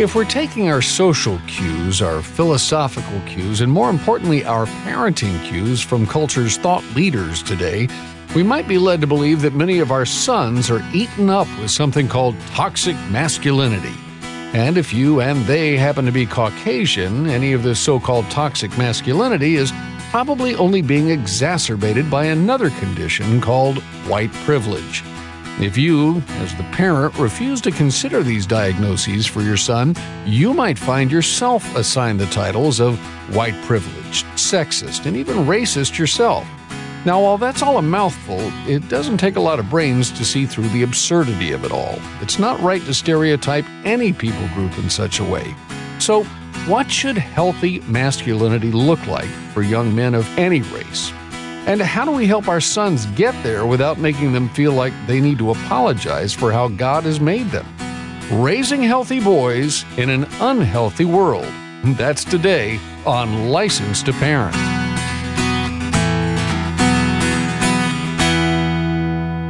If 0.00 0.14
we're 0.14 0.24
taking 0.24 0.70
our 0.70 0.80
social 0.80 1.38
cues, 1.46 2.00
our 2.00 2.22
philosophical 2.22 3.20
cues, 3.26 3.60
and 3.60 3.70
more 3.70 3.90
importantly, 3.90 4.46
our 4.46 4.64
parenting 4.64 5.44
cues 5.44 5.82
from 5.82 6.06
culture's 6.06 6.56
thought 6.56 6.82
leaders 6.94 7.42
today, 7.42 7.86
we 8.34 8.42
might 8.42 8.66
be 8.66 8.78
led 8.78 9.02
to 9.02 9.06
believe 9.06 9.42
that 9.42 9.52
many 9.52 9.78
of 9.78 9.90
our 9.90 10.06
sons 10.06 10.70
are 10.70 10.82
eaten 10.94 11.28
up 11.28 11.46
with 11.60 11.70
something 11.70 12.08
called 12.08 12.34
toxic 12.52 12.96
masculinity. 13.10 13.92
And 14.54 14.78
if 14.78 14.90
you 14.90 15.20
and 15.20 15.44
they 15.44 15.76
happen 15.76 16.06
to 16.06 16.12
be 16.12 16.24
Caucasian, 16.24 17.28
any 17.28 17.52
of 17.52 17.62
this 17.62 17.78
so 17.78 18.00
called 18.00 18.24
toxic 18.30 18.70
masculinity 18.78 19.56
is 19.56 19.70
probably 20.08 20.54
only 20.54 20.80
being 20.80 21.10
exacerbated 21.10 22.10
by 22.10 22.24
another 22.24 22.70
condition 22.70 23.38
called 23.38 23.82
white 24.08 24.32
privilege. 24.46 25.04
If 25.60 25.76
you, 25.76 26.22
as 26.38 26.54
the 26.54 26.62
parent, 26.72 27.18
refuse 27.18 27.60
to 27.60 27.70
consider 27.70 28.22
these 28.22 28.46
diagnoses 28.46 29.26
for 29.26 29.42
your 29.42 29.58
son, 29.58 29.94
you 30.24 30.54
might 30.54 30.78
find 30.78 31.12
yourself 31.12 31.76
assigned 31.76 32.18
the 32.18 32.24
titles 32.26 32.80
of 32.80 32.98
white 33.34 33.54
privileged, 33.64 34.24
sexist, 34.36 35.04
and 35.04 35.18
even 35.18 35.44
racist 35.44 35.98
yourself. 35.98 36.48
Now, 37.04 37.20
while 37.20 37.36
that's 37.36 37.60
all 37.60 37.76
a 37.76 37.82
mouthful, 37.82 38.40
it 38.66 38.88
doesn't 38.88 39.18
take 39.18 39.36
a 39.36 39.40
lot 39.40 39.58
of 39.58 39.68
brains 39.68 40.10
to 40.12 40.24
see 40.24 40.46
through 40.46 40.68
the 40.68 40.82
absurdity 40.82 41.52
of 41.52 41.62
it 41.62 41.72
all. 41.72 41.98
It's 42.22 42.38
not 42.38 42.58
right 42.60 42.82
to 42.86 42.94
stereotype 42.94 43.66
any 43.84 44.14
people 44.14 44.48
group 44.54 44.78
in 44.78 44.88
such 44.88 45.20
a 45.20 45.24
way. 45.24 45.54
So, 45.98 46.24
what 46.66 46.90
should 46.90 47.18
healthy 47.18 47.80
masculinity 47.80 48.72
look 48.72 49.06
like 49.06 49.28
for 49.52 49.60
young 49.60 49.94
men 49.94 50.14
of 50.14 50.26
any 50.38 50.62
race? 50.62 51.12
And 51.66 51.80
how 51.80 52.06
do 52.06 52.10
we 52.10 52.26
help 52.26 52.48
our 52.48 52.60
sons 52.60 53.04
get 53.06 53.34
there 53.44 53.66
without 53.66 53.98
making 53.98 54.32
them 54.32 54.48
feel 54.48 54.72
like 54.72 54.94
they 55.06 55.20
need 55.20 55.38
to 55.38 55.50
apologize 55.50 56.32
for 56.32 56.50
how 56.50 56.68
God 56.68 57.04
has 57.04 57.20
made 57.20 57.50
them? 57.50 57.66
Raising 58.32 58.82
healthy 58.82 59.20
boys 59.20 59.84
in 59.98 60.08
an 60.08 60.26
unhealthy 60.40 61.04
world. 61.04 61.46
That's 61.84 62.24
today 62.24 62.80
on 63.04 63.50
License 63.50 64.02
to 64.04 64.12
Parent. 64.14 64.56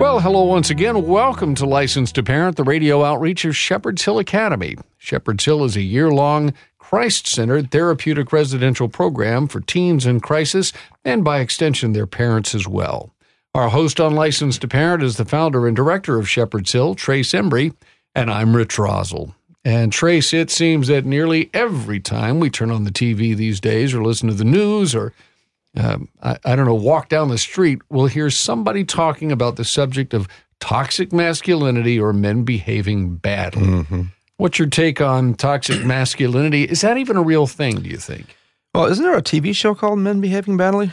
Well, 0.01 0.19
hello 0.19 0.45
once 0.45 0.69
again. 0.69 1.07
Welcome 1.07 1.55
to 1.55 1.67
License 1.67 2.11
to 2.13 2.25
Parent, 2.25 2.57
the 2.57 2.65
radio 2.65 3.05
outreach 3.05 3.45
of 3.45 3.57
Shepherd's 3.57 4.05
Hill 4.05 4.19
Academy. 4.19 4.77
Shepherd's 4.99 5.45
Hill 5.45 5.65
is 5.65 5.77
a 5.77 5.83
year 5.83 6.11
long 6.11 6.55
Christ 6.91 7.29
centered 7.29 7.71
therapeutic 7.71 8.33
residential 8.33 8.89
program 8.89 9.47
for 9.47 9.61
teens 9.61 10.07
in 10.07 10.19
crisis 10.19 10.73
and, 11.05 11.25
by 11.25 11.41
extension, 11.41 11.93
their 11.93 12.07
parents 12.07 12.55
as 12.55 12.69
well. 12.69 13.11
Our 13.55 13.69
host 13.69 14.01
on 14.01 14.15
License 14.15 14.59
to 14.59 14.69
Parent 14.69 15.03
is 15.03 15.17
the 15.17 15.25
founder 15.25 15.67
and 15.67 15.75
director 15.75 16.19
of 16.19 16.29
Shepherd's 16.29 16.73
Hill, 16.73 16.95
Trace 16.95 17.33
Embry, 17.33 17.75
and 18.15 18.31
I'm 18.31 18.55
Rich 18.55 18.77
Rosell. 18.77 19.35
And 19.65 19.93
Trace, 19.93 20.33
it 20.33 20.51
seems 20.51 20.89
that 20.89 21.05
nearly 21.05 21.51
every 21.53 22.01
time 22.01 22.41
we 22.41 22.49
turn 22.49 22.71
on 22.71 22.85
the 22.85 22.91
TV 22.91 23.37
these 23.37 23.61
days 23.61 23.93
or 23.93 24.03
listen 24.03 24.29
to 24.29 24.35
the 24.35 24.45
news 24.45 24.95
or 24.95 25.13
um, 25.77 26.09
I, 26.23 26.39
I, 26.45 26.57
don't 26.57 26.67
know, 26.67 26.75
walk 26.75 27.09
down 27.09 27.29
the 27.29 27.39
street, 27.39 27.81
we'll 27.91 28.07
hear 28.07 28.31
somebody 28.31 28.85
talking 28.85 29.31
about 29.31 29.57
the 29.57 29.65
subject 29.65 30.15
of 30.15 30.29
toxic 30.59 31.13
masculinity 31.13 31.99
or 31.99 32.13
men 32.13 32.43
behaving 32.45 33.17
badly. 33.17 33.67
Mm-hmm. 33.67 34.03
What's 34.37 34.59
your 34.59 34.69
take 34.69 35.01
on 35.01 35.35
toxic 35.35 35.85
masculinity? 35.85 36.65
Is 36.65 36.81
that 36.81 36.97
even 36.99 37.17
a 37.17 37.23
real 37.23 37.47
thing, 37.47 37.83
do 37.83 37.91
you 37.91 37.99
think? 37.99 38.37
Well, 38.75 38.87
isn't 38.87 39.05
there 39.05 39.17
a 39.17 39.23
TV 39.23 39.55
show 39.55 39.75
called 39.75 39.99
Men 39.99 40.21
Behaving 40.21 40.57
Badly? 40.57 40.93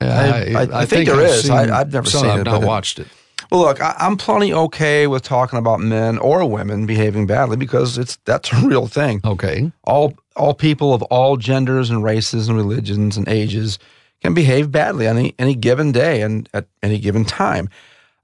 I, 0.00 0.06
I, 0.06 0.10
I, 0.10 0.62
I 0.62 0.66
think, 0.86 0.88
think, 0.88 1.08
there 1.08 1.16
I've 1.16 1.30
is. 1.30 1.50
I, 1.50 1.66
have 1.78 1.92
never 1.92 2.08
seen 2.08 2.24
I've 2.24 2.40
it. 2.40 2.44
not 2.44 2.62
watched 2.62 2.98
it. 2.98 3.08
Well, 3.50 3.62
look, 3.62 3.80
I, 3.80 3.94
am 3.98 4.16
plenty 4.16 4.52
okay 4.52 5.06
with 5.06 5.22
talking 5.22 5.58
about 5.58 5.80
men 5.80 6.18
or 6.18 6.48
women 6.48 6.86
behaving 6.86 7.26
badly 7.26 7.56
because 7.56 7.98
it's 7.98 8.16
that's 8.24 8.52
a 8.52 8.56
real 8.66 8.86
thing. 8.86 9.20
Okay. 9.24 9.72
All 9.84 10.14
all 10.36 10.54
people 10.54 10.94
of 10.94 11.02
all 11.04 11.36
genders 11.36 11.90
and 11.90 12.04
races 12.04 12.48
and 12.48 12.56
religions 12.56 13.16
and 13.16 13.28
ages 13.28 13.78
can 14.22 14.34
behave 14.34 14.70
badly 14.70 15.06
on 15.06 15.16
any, 15.16 15.34
any 15.38 15.54
given 15.54 15.92
day 15.92 16.22
and 16.22 16.48
at 16.52 16.66
any 16.82 16.98
given 16.98 17.24
time. 17.24 17.68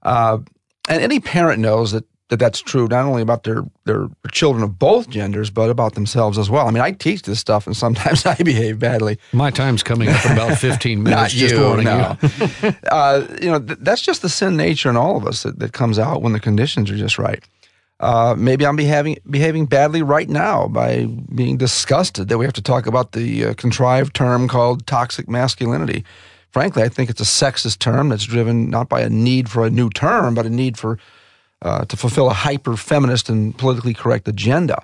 Uh, 0.01 0.39
and 0.87 1.01
any 1.01 1.19
parent 1.19 1.59
knows 1.59 1.91
that 1.91 2.05
that 2.29 2.37
that's 2.37 2.59
true 2.59 2.87
not 2.87 3.05
only 3.05 3.21
about 3.21 3.43
their 3.43 3.63
their 3.85 4.07
children 4.31 4.63
of 4.63 4.79
both 4.79 5.09
genders 5.09 5.49
but 5.49 5.69
about 5.69 5.93
themselves 5.93 6.37
as 6.37 6.49
well. 6.49 6.67
I 6.67 6.71
mean, 6.71 6.81
I 6.81 6.91
teach 6.91 7.21
this 7.23 7.39
stuff 7.39 7.67
and 7.67 7.75
sometimes 7.75 8.25
I 8.25 8.35
behave 8.35 8.79
badly. 8.79 9.17
My 9.31 9.51
time's 9.51 9.83
coming 9.83 10.09
up 10.09 10.25
in 10.25 10.31
about 10.31 10.57
15 10.57 11.03
minutes 11.03 11.21
not 11.21 11.29
just 11.29 11.53
you, 11.53 11.61
warning 11.61 11.85
no. 11.85 12.17
you. 12.21 12.73
uh, 12.91 13.27
you 13.41 13.51
know, 13.51 13.59
th- 13.59 13.79
that's 13.81 14.01
just 14.01 14.21
the 14.21 14.29
sin 14.29 14.57
nature 14.57 14.89
in 14.89 14.97
all 14.97 15.17
of 15.17 15.25
us 15.25 15.43
that, 15.43 15.59
that 15.59 15.73
comes 15.73 15.99
out 15.99 16.21
when 16.21 16.33
the 16.33 16.39
conditions 16.39 16.89
are 16.89 16.97
just 16.97 17.19
right. 17.19 17.43
Uh, 17.99 18.35
maybe 18.37 18.65
I'm 18.65 18.75
behaving 18.75 19.17
behaving 19.29 19.67
badly 19.67 20.01
right 20.01 20.27
now 20.27 20.67
by 20.67 21.05
being 21.33 21.57
disgusted 21.57 22.27
that 22.27 22.37
we 22.37 22.43
have 22.43 22.53
to 22.55 22.61
talk 22.61 22.87
about 22.87 23.13
the 23.13 23.45
uh, 23.45 23.53
contrived 23.53 24.13
term 24.13 24.49
called 24.49 24.85
toxic 24.85 25.29
masculinity. 25.29 26.03
Frankly, 26.51 26.83
I 26.83 26.89
think 26.89 27.09
it's 27.09 27.21
a 27.21 27.25
sexist 27.25 27.79
term 27.79 28.09
that's 28.09 28.25
driven 28.25 28.69
not 28.69 28.89
by 28.89 29.01
a 29.01 29.09
need 29.09 29.49
for 29.49 29.65
a 29.65 29.69
new 29.69 29.89
term, 29.89 30.35
but 30.35 30.45
a 30.45 30.49
need 30.49 30.77
for 30.77 30.97
uh, 31.61 31.85
to 31.85 31.97
fulfill 31.97 32.29
a 32.29 32.33
hyper 32.33 32.75
feminist 32.77 33.29
and 33.29 33.57
politically 33.57 33.93
correct 33.93 34.27
agenda. 34.27 34.83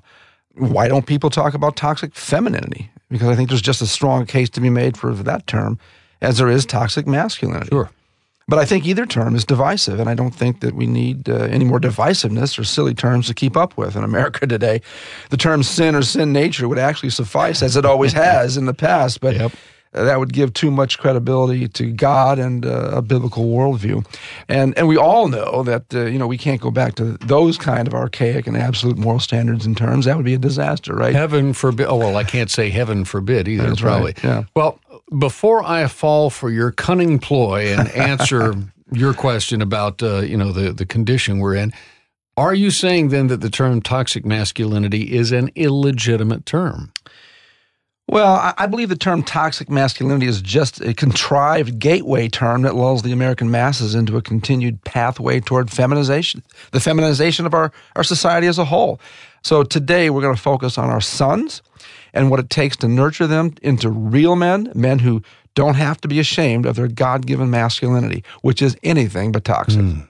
Why 0.55 0.87
don't 0.87 1.05
people 1.05 1.29
talk 1.29 1.53
about 1.53 1.75
toxic 1.75 2.15
femininity? 2.15 2.91
Because 3.09 3.29
I 3.29 3.35
think 3.35 3.49
there's 3.49 3.61
just 3.61 3.81
as 3.81 3.91
strong 3.91 4.21
a 4.21 4.25
case 4.25 4.49
to 4.51 4.61
be 4.61 4.69
made 4.69 4.97
for 4.97 5.13
that 5.13 5.47
term 5.47 5.79
as 6.21 6.37
there 6.37 6.49
is 6.49 6.65
toxic 6.65 7.07
masculinity. 7.07 7.69
Sure. 7.69 7.89
But 8.47 8.59
I 8.59 8.65
think 8.65 8.85
either 8.85 9.05
term 9.05 9.35
is 9.35 9.45
divisive, 9.45 9.99
and 9.99 10.09
I 10.09 10.13
don't 10.13 10.35
think 10.35 10.59
that 10.59 10.75
we 10.75 10.85
need 10.85 11.29
uh, 11.29 11.35
any 11.43 11.63
more 11.63 11.79
divisiveness 11.79 12.59
or 12.59 12.65
silly 12.65 12.93
terms 12.93 13.27
to 13.27 13.33
keep 13.33 13.55
up 13.55 13.77
with 13.77 13.95
in 13.95 14.03
America 14.03 14.45
today. 14.47 14.81
The 15.29 15.37
term 15.37 15.63
sin 15.63 15.95
or 15.95 16.01
sin 16.01 16.33
nature 16.33 16.67
would 16.67 16.79
actually 16.79 17.11
suffice, 17.11 17.61
as 17.61 17.77
it 17.77 17.85
always 17.85 18.11
has 18.27 18.57
in 18.57 18.65
the 18.65 18.73
past, 18.73 19.21
but 19.21 19.35
yep. 19.35 19.53
That 19.93 20.19
would 20.19 20.31
give 20.33 20.53
too 20.53 20.71
much 20.71 20.97
credibility 20.97 21.67
to 21.67 21.91
God 21.91 22.39
and 22.39 22.65
uh, 22.65 22.91
a 22.93 23.01
biblical 23.01 23.45
worldview. 23.45 24.05
And 24.47 24.77
and 24.77 24.87
we 24.87 24.97
all 24.97 25.27
know 25.27 25.63
that 25.63 25.93
uh, 25.93 26.05
you 26.05 26.17
know 26.17 26.27
we 26.27 26.37
can't 26.37 26.61
go 26.61 26.71
back 26.71 26.95
to 26.95 27.17
those 27.17 27.57
kind 27.57 27.87
of 27.87 27.93
archaic 27.93 28.47
and 28.47 28.55
absolute 28.55 28.97
moral 28.97 29.19
standards 29.19 29.65
and 29.65 29.75
terms. 29.75 30.05
That 30.05 30.15
would 30.15 30.25
be 30.25 30.33
a 30.33 30.39
disaster, 30.39 30.95
right? 30.95 31.13
Heaven 31.13 31.53
forbid. 31.53 31.87
Oh 31.87 31.97
well, 31.97 32.15
I 32.15 32.23
can't 32.23 32.49
say 32.49 32.69
heaven 32.69 33.05
forbid 33.05 33.47
either. 33.47 33.67
That's 33.67 33.81
probably. 33.81 34.13
Right. 34.13 34.23
Yeah. 34.23 34.43
Well, 34.55 34.79
before 35.17 35.63
I 35.63 35.87
fall 35.87 36.29
for 36.29 36.49
your 36.49 36.71
cunning 36.71 37.19
ploy 37.19 37.73
and 37.73 37.89
answer 37.89 38.53
your 38.91 39.13
question 39.13 39.61
about 39.61 40.01
uh, 40.01 40.19
you 40.19 40.37
know 40.37 40.51
the 40.51 40.71
the 40.71 40.85
condition 40.85 41.39
we're 41.39 41.55
in, 41.55 41.73
are 42.37 42.53
you 42.53 42.71
saying 42.71 43.09
then 43.09 43.27
that 43.27 43.41
the 43.41 43.49
term 43.49 43.81
toxic 43.81 44.25
masculinity 44.25 45.11
is 45.13 45.33
an 45.33 45.49
illegitimate 45.55 46.45
term? 46.45 46.93
Well, 48.11 48.53
I 48.57 48.65
believe 48.65 48.89
the 48.89 48.97
term 48.97 49.23
toxic 49.23 49.69
masculinity 49.69 50.25
is 50.25 50.41
just 50.41 50.81
a 50.81 50.93
contrived 50.93 51.79
gateway 51.79 52.27
term 52.27 52.63
that 52.63 52.75
lulls 52.75 53.03
the 53.03 53.13
American 53.13 53.49
masses 53.49 53.95
into 53.95 54.17
a 54.17 54.21
continued 54.21 54.83
pathway 54.83 55.39
toward 55.39 55.71
feminization, 55.71 56.43
the 56.71 56.81
feminization 56.81 57.45
of 57.45 57.53
our, 57.53 57.71
our 57.95 58.03
society 58.03 58.47
as 58.47 58.57
a 58.57 58.65
whole. 58.65 58.99
So 59.43 59.63
today 59.63 60.09
we're 60.09 60.19
going 60.19 60.35
to 60.35 60.41
focus 60.41 60.77
on 60.77 60.89
our 60.89 60.99
sons 60.99 61.61
and 62.13 62.29
what 62.29 62.41
it 62.41 62.49
takes 62.49 62.75
to 62.77 62.89
nurture 62.89 63.27
them 63.27 63.55
into 63.61 63.89
real 63.89 64.35
men, 64.35 64.73
men 64.75 64.99
who 64.99 65.23
don't 65.55 65.75
have 65.75 66.01
to 66.01 66.09
be 66.09 66.19
ashamed 66.19 66.65
of 66.65 66.75
their 66.75 66.89
God 66.89 67.25
given 67.25 67.49
masculinity, 67.49 68.25
which 68.41 68.61
is 68.61 68.75
anything 68.83 69.31
but 69.31 69.45
toxic. 69.45 69.79
Mm. 69.79 70.09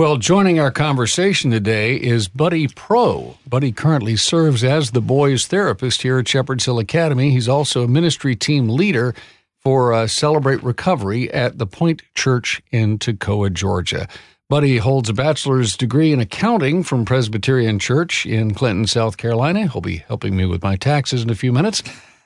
Well, 0.00 0.16
joining 0.16 0.58
our 0.58 0.70
conversation 0.70 1.50
today 1.50 1.94
is 1.94 2.26
Buddy 2.26 2.68
Pro. 2.68 3.36
Buddy 3.46 3.70
currently 3.70 4.16
serves 4.16 4.64
as 4.64 4.92
the 4.92 5.02
boys' 5.02 5.46
therapist 5.46 6.00
here 6.00 6.18
at 6.18 6.26
Shepherd's 6.26 6.64
Hill 6.64 6.78
Academy. 6.78 7.32
He's 7.32 7.50
also 7.50 7.84
a 7.84 7.86
ministry 7.86 8.34
team 8.34 8.70
leader 8.70 9.14
for 9.58 9.92
uh, 9.92 10.06
Celebrate 10.06 10.62
Recovery 10.62 11.30
at 11.34 11.58
the 11.58 11.66
Point 11.66 12.00
Church 12.14 12.62
in 12.72 12.98
Toccoa, 12.98 13.52
Georgia. 13.52 14.08
Buddy 14.48 14.78
holds 14.78 15.10
a 15.10 15.12
bachelor's 15.12 15.76
degree 15.76 16.14
in 16.14 16.20
accounting 16.20 16.82
from 16.82 17.04
Presbyterian 17.04 17.78
Church 17.78 18.24
in 18.24 18.54
Clinton, 18.54 18.86
South 18.86 19.18
Carolina. 19.18 19.66
He'll 19.66 19.82
be 19.82 19.98
helping 20.08 20.34
me 20.34 20.46
with 20.46 20.62
my 20.62 20.76
taxes 20.76 21.22
in 21.22 21.28
a 21.28 21.34
few 21.34 21.52
minutes. 21.52 21.82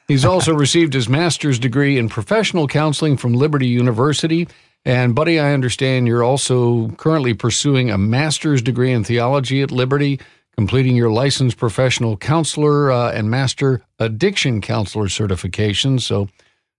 He's 0.07 0.25
also 0.25 0.55
received 0.55 0.93
his 0.93 1.09
master's 1.09 1.59
degree 1.59 1.99
in 1.99 2.09
professional 2.09 2.69
counseling 2.69 3.17
from 3.17 3.35
Liberty 3.35 3.67
University. 3.67 4.47
And, 4.85 5.15
Buddy, 5.15 5.41
I 5.41 5.53
understand 5.53 6.07
you're 6.07 6.23
also 6.23 6.89
currently 6.91 7.33
pursuing 7.33 7.91
a 7.91 7.97
master's 7.97 8.61
degree 8.61 8.93
in 8.93 9.03
theology 9.03 9.63
at 9.63 9.71
Liberty, 9.71 10.21
completing 10.57 10.95
your 10.95 11.11
licensed 11.11 11.57
professional 11.57 12.17
counselor 12.17 12.93
uh, 12.93 13.13
and 13.13 13.31
master 13.31 13.83
addiction 13.99 14.61
counselor 14.61 15.09
certification. 15.09 15.99
So, 15.99 16.29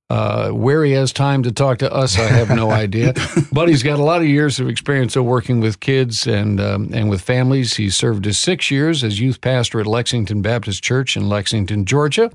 uh, 0.07 0.51
where 0.51 0.85
he 0.85 0.91
has 0.91 1.11
time 1.11 1.41
to 1.41 1.51
talk 1.51 1.79
to 1.79 1.91
us, 1.91 2.19
I 2.19 2.27
have 2.27 2.49
no 2.49 2.69
idea. 2.69 3.13
But 3.51 3.69
he's 3.69 3.81
got 3.81 3.97
a 3.99 4.03
lot 4.03 4.21
of 4.21 4.27
years 4.27 4.59
of 4.59 4.69
experience 4.69 5.15
of 5.15 5.25
working 5.25 5.61
with 5.61 5.79
kids 5.79 6.27
and 6.27 6.59
um, 6.59 6.91
and 6.93 7.09
with 7.09 7.21
families. 7.21 7.77
He 7.77 7.89
served 7.89 8.25
his 8.25 8.37
six 8.37 8.69
years 8.69 9.03
as 9.03 9.19
youth 9.19 9.41
pastor 9.41 9.79
at 9.79 9.87
Lexington 9.87 10.41
Baptist 10.41 10.83
Church 10.83 11.17
in 11.17 11.27
Lexington, 11.27 11.85
Georgia. 11.85 12.31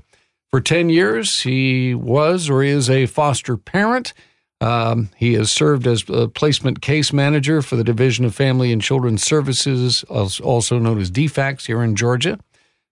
For 0.49 0.59
ten 0.59 0.89
years, 0.89 1.41
he 1.41 1.95
was 1.95 2.49
or 2.49 2.61
is 2.61 2.89
a 2.89 3.05
foster 3.05 3.55
parent. 3.55 4.13
Um, 4.61 5.09
he 5.17 5.33
has 5.33 5.51
served 5.51 5.87
as 5.87 6.05
a 6.07 6.27
placement 6.27 6.81
case 6.81 7.11
manager 7.11 7.63
for 7.63 7.75
the 7.75 7.83
Division 7.83 8.25
of 8.25 8.35
Family 8.35 8.71
and 8.71 8.81
Children's 8.81 9.23
Services, 9.23 10.03
also 10.03 10.77
known 10.77 10.99
as 10.99 11.09
DFACS, 11.09 11.65
here 11.65 11.81
in 11.83 11.95
Georgia. 11.95 12.39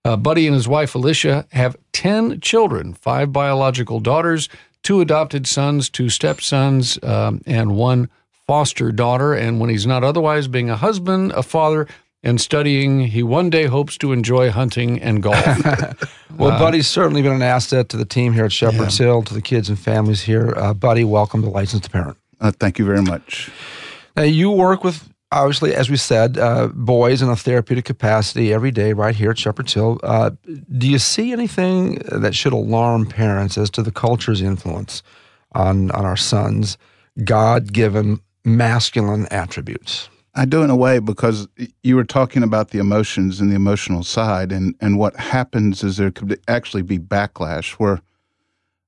Uh, 0.03 0.17
Buddy 0.17 0.47
and 0.47 0.55
his 0.55 0.67
wife 0.67 0.95
Alicia 0.95 1.45
have 1.51 1.75
10 1.93 2.41
children 2.41 2.93
five 2.93 3.31
biological 3.31 3.99
daughters, 3.99 4.49
two 4.81 5.01
adopted 5.01 5.45
sons, 5.45 5.89
two 5.89 6.09
stepsons, 6.09 6.97
um, 7.03 7.41
and 7.45 7.75
one 7.75 8.09
foster 8.47 8.91
daughter. 8.91 9.33
And 9.33 9.59
when 9.59 9.69
he's 9.69 9.85
not 9.85 10.03
otherwise 10.03 10.47
being 10.47 10.69
a 10.71 10.77
husband, 10.77 11.33
a 11.33 11.43
father, 11.43 11.87
and 12.23 12.39
studying, 12.41 12.99
he 13.01 13.23
one 13.23 13.49
day 13.49 13.65
hopes 13.65 13.97
to 13.99 14.11
enjoy 14.11 14.51
hunting 14.51 15.01
and 15.01 15.23
golf. 15.23 15.45
well, 16.37 16.51
uh, 16.51 16.59
Buddy's 16.59 16.87
certainly 16.87 17.21
been 17.21 17.31
an 17.31 17.41
asset 17.41 17.89
to 17.89 17.97
the 17.97 18.05
team 18.05 18.33
here 18.33 18.45
at 18.45 18.51
Shepherd's 18.51 18.99
yeah. 18.99 19.07
Hill, 19.07 19.23
to 19.23 19.33
the 19.33 19.41
kids 19.41 19.69
and 19.69 19.79
families 19.79 20.21
here. 20.21 20.53
Uh, 20.57 20.73
Buddy, 20.73 21.03
welcome 21.03 21.41
to 21.41 21.49
Licensed 21.49 21.91
Parent. 21.91 22.17
Uh, 22.41 22.51
thank 22.51 22.79
you 22.79 22.85
very 22.85 23.01
much. 23.01 23.49
Now, 24.15 24.23
you 24.23 24.51
work 24.51 24.83
with 24.83 25.09
obviously, 25.31 25.75
as 25.75 25.89
we 25.89 25.97
said, 25.97 26.37
uh, 26.37 26.67
boys 26.67 27.21
in 27.21 27.29
a 27.29 27.35
therapeutic 27.35 27.85
capacity 27.85 28.53
every 28.53 28.71
day 28.71 28.93
right 28.93 29.15
here 29.15 29.31
at 29.31 29.37
Shepherd's 29.37 29.73
Hill. 29.73 29.99
Uh, 30.03 30.31
do 30.77 30.89
you 30.89 30.99
see 30.99 31.31
anything 31.31 31.95
that 32.11 32.35
should 32.35 32.53
alarm 32.53 33.05
parents 33.05 33.57
as 33.57 33.69
to 33.71 33.83
the 33.83 33.91
culture's 33.91 34.41
influence 34.41 35.03
on, 35.53 35.91
on 35.91 36.05
our 36.05 36.17
sons' 36.17 36.77
God 37.23 37.71
given 37.71 38.19
masculine 38.43 39.27
attributes? 39.27 40.09
I 40.39 40.45
do 40.45 40.63
in 40.63 40.69
a 40.69 40.75
way 40.75 40.99
because 40.99 41.49
you 41.83 41.97
were 41.97 42.05
talking 42.05 42.43
about 42.43 42.69
the 42.69 42.79
emotions 42.79 43.41
and 43.41 43.51
the 43.51 43.57
emotional 43.57 44.03
side, 44.03 44.53
and, 44.53 44.73
and 44.79 44.97
what 44.97 45.17
happens 45.17 45.83
is 45.83 45.97
there 45.97 46.11
could 46.11 46.39
actually 46.47 46.81
be 46.81 46.97
backlash 46.97 47.71
where 47.71 48.01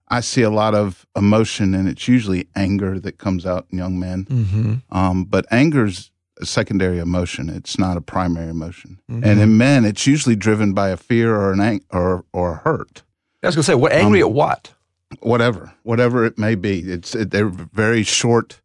I 0.07 0.21
see 0.21 0.43
a 0.43 0.49
lot 0.49 0.73
of 0.73 1.05
emotion, 1.13 1.73
and 1.73 1.89
it's 1.89 2.07
usually 2.07 2.47
anger 2.55 3.01
that 3.01 3.17
comes 3.17 3.45
out 3.45 3.67
in 3.69 3.77
young 3.77 3.99
men. 3.99 4.25
Mm-hmm. 4.25 4.97
Um, 4.97 5.25
but 5.25 5.45
anger's 5.51 6.09
a 6.39 6.45
secondary 6.45 6.99
emotion; 6.99 7.49
it's 7.49 7.77
not 7.77 7.97
a 7.97 8.01
primary 8.01 8.49
emotion. 8.49 9.01
Mm-hmm. 9.09 9.25
And 9.25 9.41
in 9.41 9.57
men, 9.57 9.83
it's 9.83 10.07
usually 10.07 10.37
driven 10.37 10.71
by 10.71 10.87
a 10.87 10.97
fear 10.97 11.35
or 11.35 11.51
an 11.51 11.59
ang- 11.59 11.85
or 11.89 12.23
or 12.31 12.53
a 12.53 12.57
hurt. 12.59 13.03
I 13.43 13.47
was 13.47 13.55
going 13.55 13.63
to 13.63 13.71
say, 13.71 13.75
what 13.75 13.91
angry 13.91 14.21
um, 14.21 14.29
at 14.29 14.33
what? 14.33 14.73
Whatever, 15.19 15.73
whatever 15.83 16.23
it 16.23 16.37
may 16.37 16.55
be. 16.55 16.79
It's 16.79 17.13
it, 17.13 17.31
they're 17.31 17.49
very 17.49 18.03
short 18.03 18.61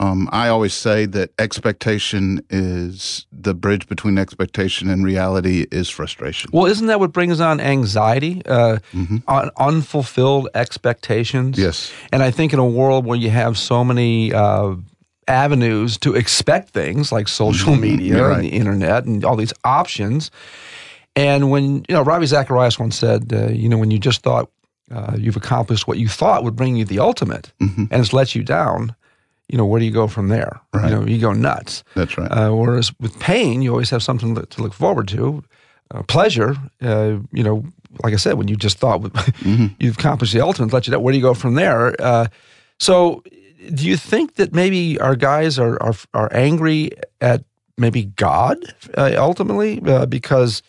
um, 0.00 0.28
I 0.30 0.48
always 0.48 0.74
say 0.74 1.06
that 1.06 1.30
expectation 1.38 2.44
is 2.50 3.26
the 3.32 3.52
bridge 3.52 3.88
between 3.88 4.16
expectation 4.16 4.88
and 4.88 5.04
reality 5.04 5.66
is 5.72 5.88
frustration. 5.88 6.50
Well, 6.52 6.66
isn't 6.66 6.86
that 6.86 7.00
what 7.00 7.12
brings 7.12 7.40
on 7.40 7.60
anxiety? 7.60 8.42
Uh, 8.46 8.78
mm-hmm. 8.92 9.16
un- 9.26 9.50
unfulfilled 9.58 10.48
expectations. 10.54 11.58
Yes. 11.58 11.92
And 12.12 12.22
I 12.22 12.30
think 12.30 12.52
in 12.52 12.60
a 12.60 12.66
world 12.66 13.06
where 13.06 13.18
you 13.18 13.30
have 13.30 13.58
so 13.58 13.82
many 13.82 14.32
uh, 14.32 14.76
avenues 15.26 15.98
to 15.98 16.14
expect 16.14 16.70
things 16.70 17.10
like 17.10 17.26
social 17.26 17.72
mm-hmm. 17.72 17.82
media 17.82 18.28
right. 18.28 18.36
and 18.36 18.44
the 18.44 18.50
internet 18.50 19.04
and 19.04 19.24
all 19.24 19.36
these 19.36 19.52
options, 19.64 20.30
and 21.16 21.50
when 21.50 21.84
you 21.88 21.94
know 21.94 22.02
Ravi 22.02 22.26
Zacharias 22.26 22.78
once 22.78 22.96
said, 22.96 23.32
uh, 23.32 23.48
you 23.48 23.68
know, 23.68 23.78
when 23.78 23.90
you 23.90 23.98
just 23.98 24.22
thought 24.22 24.48
uh, 24.92 25.16
you've 25.18 25.36
accomplished 25.36 25.88
what 25.88 25.98
you 25.98 26.06
thought 26.06 26.44
would 26.44 26.54
bring 26.54 26.76
you 26.76 26.84
the 26.84 27.00
ultimate, 27.00 27.52
mm-hmm. 27.60 27.86
and 27.90 28.00
it's 28.00 28.12
let 28.12 28.36
you 28.36 28.44
down 28.44 28.94
you 29.48 29.56
know, 29.56 29.64
where 29.64 29.80
do 29.80 29.86
you 29.86 29.92
go 29.92 30.06
from 30.06 30.28
there? 30.28 30.60
Right. 30.74 30.90
You 30.90 30.96
know, 30.96 31.06
you 31.06 31.18
go 31.18 31.32
nuts. 31.32 31.82
That's 31.94 32.16
right. 32.18 32.30
Uh, 32.30 32.52
whereas 32.52 32.92
with 33.00 33.18
pain, 33.18 33.62
you 33.62 33.70
always 33.70 33.90
have 33.90 34.02
something 34.02 34.34
to 34.34 34.62
look 34.62 34.74
forward 34.74 35.08
to. 35.08 35.42
Uh, 35.90 36.02
pleasure, 36.02 36.54
uh, 36.82 37.16
you 37.32 37.42
know, 37.42 37.64
like 38.04 38.12
I 38.12 38.16
said, 38.16 38.34
when 38.34 38.46
you 38.46 38.56
just 38.56 38.78
thought 38.78 39.00
mm-hmm. 39.02 39.68
you've 39.80 39.96
accomplished 39.96 40.34
the 40.34 40.42
ultimate, 40.42 40.70
let 40.70 40.86
you 40.86 40.92
know, 40.92 41.00
where 41.00 41.12
do 41.12 41.18
you 41.18 41.22
go 41.22 41.32
from 41.32 41.54
there? 41.54 41.94
Uh, 41.98 42.26
so, 42.78 43.22
do 43.72 43.86
you 43.86 43.96
think 43.96 44.34
that 44.34 44.52
maybe 44.52 45.00
our 45.00 45.16
guys 45.16 45.58
are 45.58 45.82
are, 45.82 45.94
are 46.12 46.28
angry 46.32 46.90
at 47.22 47.42
maybe 47.78 48.04
God 48.04 48.58
uh, 48.98 49.14
ultimately 49.16 49.80
uh, 49.86 50.04
because 50.04 50.62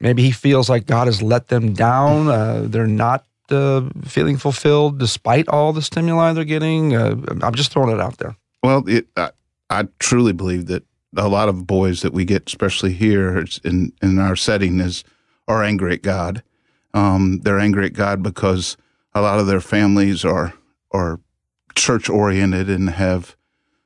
maybe 0.00 0.22
he 0.22 0.30
feels 0.30 0.68
like 0.68 0.86
God 0.86 1.06
has 1.06 1.22
let 1.22 1.48
them 1.48 1.72
down? 1.72 2.70
they're 2.70 2.86
not 2.86 3.24
uh, 3.50 3.88
feeling 4.04 4.36
fulfilled 4.36 4.98
despite 4.98 5.48
all 5.48 5.72
the 5.72 5.82
stimuli 5.82 6.32
they're 6.32 6.44
getting? 6.44 6.94
Uh, 6.94 7.16
I'm 7.42 7.54
just 7.54 7.72
throwing 7.72 7.94
it 7.94 8.00
out 8.00 8.18
there. 8.18 8.36
Well, 8.62 8.84
it, 8.88 9.06
I, 9.16 9.30
I, 9.70 9.88
truly 9.98 10.32
believe 10.32 10.66
that 10.66 10.84
a 11.16 11.28
lot 11.28 11.48
of 11.48 11.66
boys 11.66 12.02
that 12.02 12.12
we 12.12 12.24
get, 12.24 12.44
especially 12.46 12.92
here 12.92 13.44
in 13.64 13.92
in 14.02 14.18
our 14.18 14.36
setting, 14.36 14.80
is 14.80 15.04
are 15.46 15.62
angry 15.62 15.94
at 15.94 16.02
God. 16.02 16.42
Um, 16.94 17.40
they're 17.42 17.60
angry 17.60 17.86
at 17.86 17.92
God 17.92 18.22
because 18.22 18.76
a 19.14 19.20
lot 19.20 19.38
of 19.38 19.46
their 19.46 19.60
families 19.60 20.24
are 20.24 20.54
are 20.90 21.20
church 21.74 22.08
oriented 22.08 22.68
and 22.68 22.90
have 22.90 23.36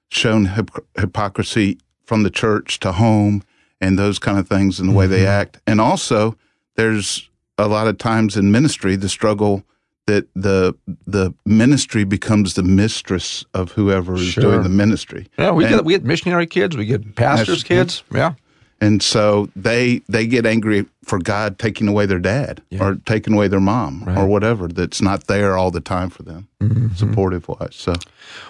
shown 0.09 0.47
hip- 0.47 0.87
hypocrisy 0.97 1.79
from 2.05 2.23
the 2.23 2.31
church 2.31 2.81
to 2.81 2.93
home 2.93 3.43
and 3.81 3.99
those 3.99 4.19
kind 4.19 4.39
of 4.39 4.49
things 4.49 4.79
and 4.79 4.89
the 4.89 4.91
mm-hmm. 4.91 4.99
way 4.99 5.07
they 5.07 5.21
mm-hmm. 5.21 5.27
act. 5.27 5.61
And 5.67 5.81
also, 5.81 6.37
there's 6.77 7.29
a 7.59 7.69
lot 7.69 7.87
of 7.87 7.99
times 7.99 8.37
in 8.37 8.51
ministry, 8.51 8.97
the 8.97 9.09
struggle 9.09 9.65
that 10.07 10.27
the 10.35 10.75
the 11.07 11.33
ministry 11.47 12.05
becomes 12.05 12.55
the 12.55 12.63
mistress 12.63 13.45
of 13.55 13.73
whoever 13.73 14.15
is 14.15 14.25
sure. 14.25 14.43
doing 14.43 14.63
the 14.63 14.69
ministry. 14.69 15.29
Yeah, 15.39 15.53
we 15.53 15.65
and, 15.65 15.77
get 15.77 15.85
we 15.85 15.93
get 15.95 16.05
missionary 16.05 16.47
kids, 16.47 16.77
we 16.77 16.87
get 16.87 17.15
pastors' 17.15 17.63
kids. 17.63 18.03
Yeah. 18.13 18.35
And 18.81 19.01
so 19.01 19.49
they 19.55 20.03
they 20.09 20.27
get 20.27 20.45
angry 20.45 20.87
for 21.05 21.21
God 21.21 21.59
taking 21.61 21.87
away 21.87 22.07
their 22.07 22.19
dad 22.19 22.63
yeah. 22.71 22.85
or 22.85 22.97
taking 22.97 23.33
away 23.33 23.47
their 23.47 23.61
mom 23.61 24.03
right. 24.05 24.19
or 24.19 24.27
whatever 24.27 24.67
that's 24.67 25.01
not 25.01 25.29
there 25.29 25.57
all 25.57 25.71
the 25.71 25.81
time 25.81 26.11
for 26.11 26.25
them, 26.25 26.49
mm-hmm. 26.61 26.89
supportive 26.95 27.47
wise. 27.47 27.77
So, 27.77 27.95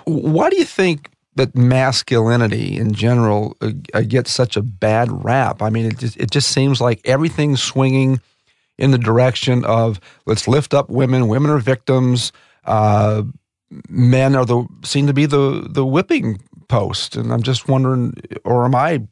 why 0.05 0.48
do 0.48 0.56
you 0.56 0.64
think 0.64 1.10
that 1.34 1.55
masculinity 1.55 2.78
in 2.78 2.93
general 2.94 3.58
uh, 3.60 4.00
gets 4.02 4.32
such 4.32 4.56
a 4.56 4.62
bad 4.62 5.25
rap? 5.25 5.60
I 5.60 5.69
mean, 5.69 5.84
it 5.84 5.98
just, 5.98 6.16
it 6.16 6.31
just 6.31 6.50
seems 6.50 6.81
like 6.81 7.02
everything's 7.05 7.62
swinging 7.62 8.19
in 8.82 8.90
the 8.90 8.99
direction 8.99 9.64
of 9.64 10.00
let's 10.26 10.49
lift 10.49 10.75
up 10.75 10.90
women. 10.90 11.29
Women 11.29 11.52
are 11.52 11.58
victims. 11.58 12.32
Uh, 12.64 13.23
men 13.88 14.34
are 14.34 14.44
the 14.44 14.67
seem 14.84 15.06
to 15.06 15.14
be 15.14 15.25
the 15.25 15.67
the 15.70 15.87
whipping 15.87 16.43
post. 16.69 17.17
And 17.17 17.32
I'm 17.32 17.43
just 17.43 17.69
wondering, 17.69 18.14
or 18.44 18.64
am 18.64 18.75
I 18.75 19.06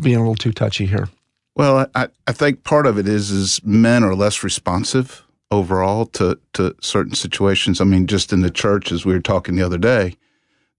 being 0.00 0.16
a 0.16 0.18
little 0.18 0.34
too 0.34 0.52
touchy 0.52 0.84
here? 0.84 1.08
Well, 1.54 1.86
I, 1.94 2.08
I 2.26 2.32
think 2.32 2.64
part 2.64 2.86
of 2.86 2.98
it 2.98 3.06
is 3.06 3.30
is 3.30 3.64
men 3.64 4.02
are 4.02 4.16
less 4.16 4.42
responsive 4.42 5.24
overall 5.52 6.06
to 6.06 6.38
to 6.54 6.74
certain 6.80 7.14
situations. 7.14 7.80
I 7.80 7.84
mean, 7.84 8.08
just 8.08 8.32
in 8.32 8.40
the 8.40 8.50
church, 8.50 8.90
as 8.90 9.06
we 9.06 9.14
were 9.14 9.20
talking 9.20 9.54
the 9.54 9.62
other 9.62 9.78
day, 9.78 10.16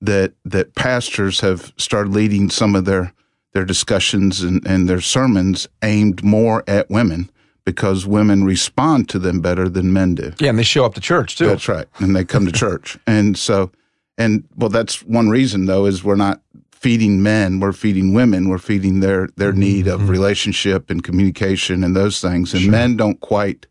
that 0.02 0.34
that 0.44 0.76
pastors 0.76 1.40
have 1.40 1.74
started 1.78 2.12
leading 2.12 2.50
some 2.50 2.76
of 2.76 2.84
their 2.84 3.14
their 3.54 3.64
discussions 3.64 4.42
and, 4.42 4.62
and 4.68 4.90
their 4.90 5.00
sermons 5.00 5.70
aimed 5.82 6.22
more 6.22 6.66
at 6.68 6.90
women 6.90 7.30
because 7.66 8.06
women 8.06 8.44
respond 8.44 9.10
to 9.10 9.20
them 9.20 9.42
better 9.42 9.68
than 9.68 9.92
men 9.92 10.16
do. 10.16 10.32
Yeah, 10.40 10.50
and 10.50 10.60
they 10.60 10.64
show 10.64 10.86
up 10.86 10.94
to 10.94 11.02
church 11.02 11.36
too. 11.36 11.48
That's 11.48 11.68
right. 11.68 11.88
And 11.98 12.16
they 12.16 12.24
come 12.24 12.46
to 12.46 12.52
church. 12.66 12.98
And 13.08 13.38
so, 13.38 13.72
and 14.18 14.48
well, 14.56 14.70
that's 14.70 15.04
one 15.04 15.30
reason 15.30 15.66
though, 15.66 15.86
is 15.86 16.04
we're 16.04 16.16
not 16.16 16.42
feeding 16.72 17.24
men, 17.24 17.60
we're 17.60 17.74
feeding 17.74 18.14
women, 18.14 18.48
we're 18.48 18.60
feeding 18.60 19.00
their, 19.00 19.28
their 19.36 19.52
mm-hmm. 19.52 19.60
need 19.60 19.88
of 19.88 20.08
relationship 20.08 20.92
and 20.92 21.04
communication 21.04 21.84
and 21.84 21.96
those 21.96 22.22
things. 22.22 22.54
And 22.54 22.62
sure. 22.62 22.72
men 22.72 22.96
don't 22.96 23.20
quite 23.20 23.66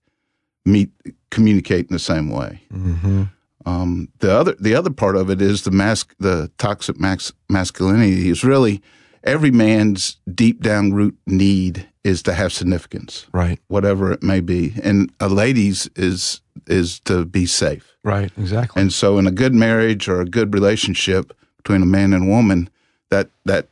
meet, 0.65 0.91
communicate 1.31 1.87
in 1.89 1.93
the 1.93 2.01
same 2.01 2.29
way. 2.29 2.61
Mm-hmm. 2.73 3.25
Um, 3.67 4.09
the 4.19 4.33
other, 4.33 4.57
the 4.59 4.75
other 4.75 4.91
part 4.91 5.17
of 5.17 5.31
it 5.31 5.41
is 5.41 5.63
the 5.63 5.71
mask, 5.71 6.15
the 6.19 6.51
toxic 6.59 6.99
max, 6.99 7.33
masculinity 7.49 8.29
is 8.29 8.43
really 8.43 8.83
every 9.23 9.53
man's 9.53 10.17
deep 10.35 10.61
down 10.61 10.93
root 10.93 11.17
need 11.27 11.89
is 12.05 12.23
to 12.23 12.35
have 12.35 12.53
significance, 12.53 13.27
right? 13.33 13.59
Whatever 13.69 14.13
it 14.13 14.23
may 14.23 14.41
be, 14.41 14.75
and 14.83 15.11
a 15.19 15.29
lady's 15.29 15.89
is 15.97 16.41
is 16.67 17.01
to 17.01 17.25
be 17.25 17.47
safe, 17.47 17.97
right? 18.05 18.31
Exactly. 18.39 18.81
And 18.81 18.93
so, 18.93 19.19
in 19.19 19.27
a 19.27 19.33
good 19.33 19.55
marriage 19.55 20.09
or 20.09 20.21
a 20.21 20.27
good 20.27 20.55
relationship 20.55 21.37
between 21.57 21.83
a 21.83 21.87
man 21.87 22.13
and 22.13 22.29
a 22.29 22.31
woman, 22.31 22.69
that 23.11 23.31
that 23.47 23.69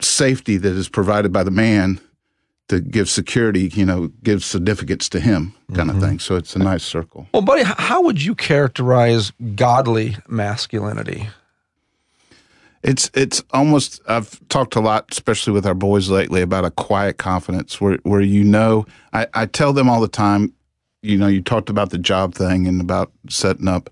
safety 0.00 0.56
that 0.56 0.72
is 0.72 0.88
provided 0.88 1.32
by 1.32 1.42
the 1.42 1.50
man 1.50 2.00
to 2.68 2.80
give 2.80 3.08
security, 3.08 3.70
you 3.74 3.84
know, 3.84 4.08
gives 4.22 4.44
significance 4.44 5.08
to 5.08 5.20
him, 5.20 5.54
kind 5.74 5.90
mm-hmm. 5.90 6.02
of 6.02 6.08
thing. 6.08 6.18
So 6.18 6.36
it's 6.36 6.54
a 6.54 6.58
nice 6.58 6.84
circle. 6.84 7.26
Well, 7.32 7.42
buddy, 7.42 7.62
how 7.64 8.02
would 8.02 8.22
you 8.22 8.34
characterize 8.34 9.32
godly 9.54 10.16
masculinity? 10.28 11.28
It's 12.82 13.10
it's 13.12 13.42
almost 13.50 14.00
I've 14.06 14.46
talked 14.48 14.76
a 14.76 14.80
lot, 14.80 15.06
especially 15.10 15.52
with 15.52 15.66
our 15.66 15.74
boys 15.74 16.10
lately, 16.10 16.42
about 16.42 16.64
a 16.64 16.70
quiet 16.70 17.18
confidence 17.18 17.80
where 17.80 17.98
where 18.04 18.20
you 18.20 18.44
know 18.44 18.86
I, 19.12 19.26
I 19.34 19.46
tell 19.46 19.72
them 19.72 19.88
all 19.88 20.00
the 20.00 20.08
time, 20.08 20.52
you 21.02 21.18
know, 21.18 21.26
you 21.26 21.42
talked 21.42 21.70
about 21.70 21.90
the 21.90 21.98
job 21.98 22.34
thing 22.34 22.66
and 22.66 22.80
about 22.80 23.10
setting 23.28 23.66
up 23.66 23.90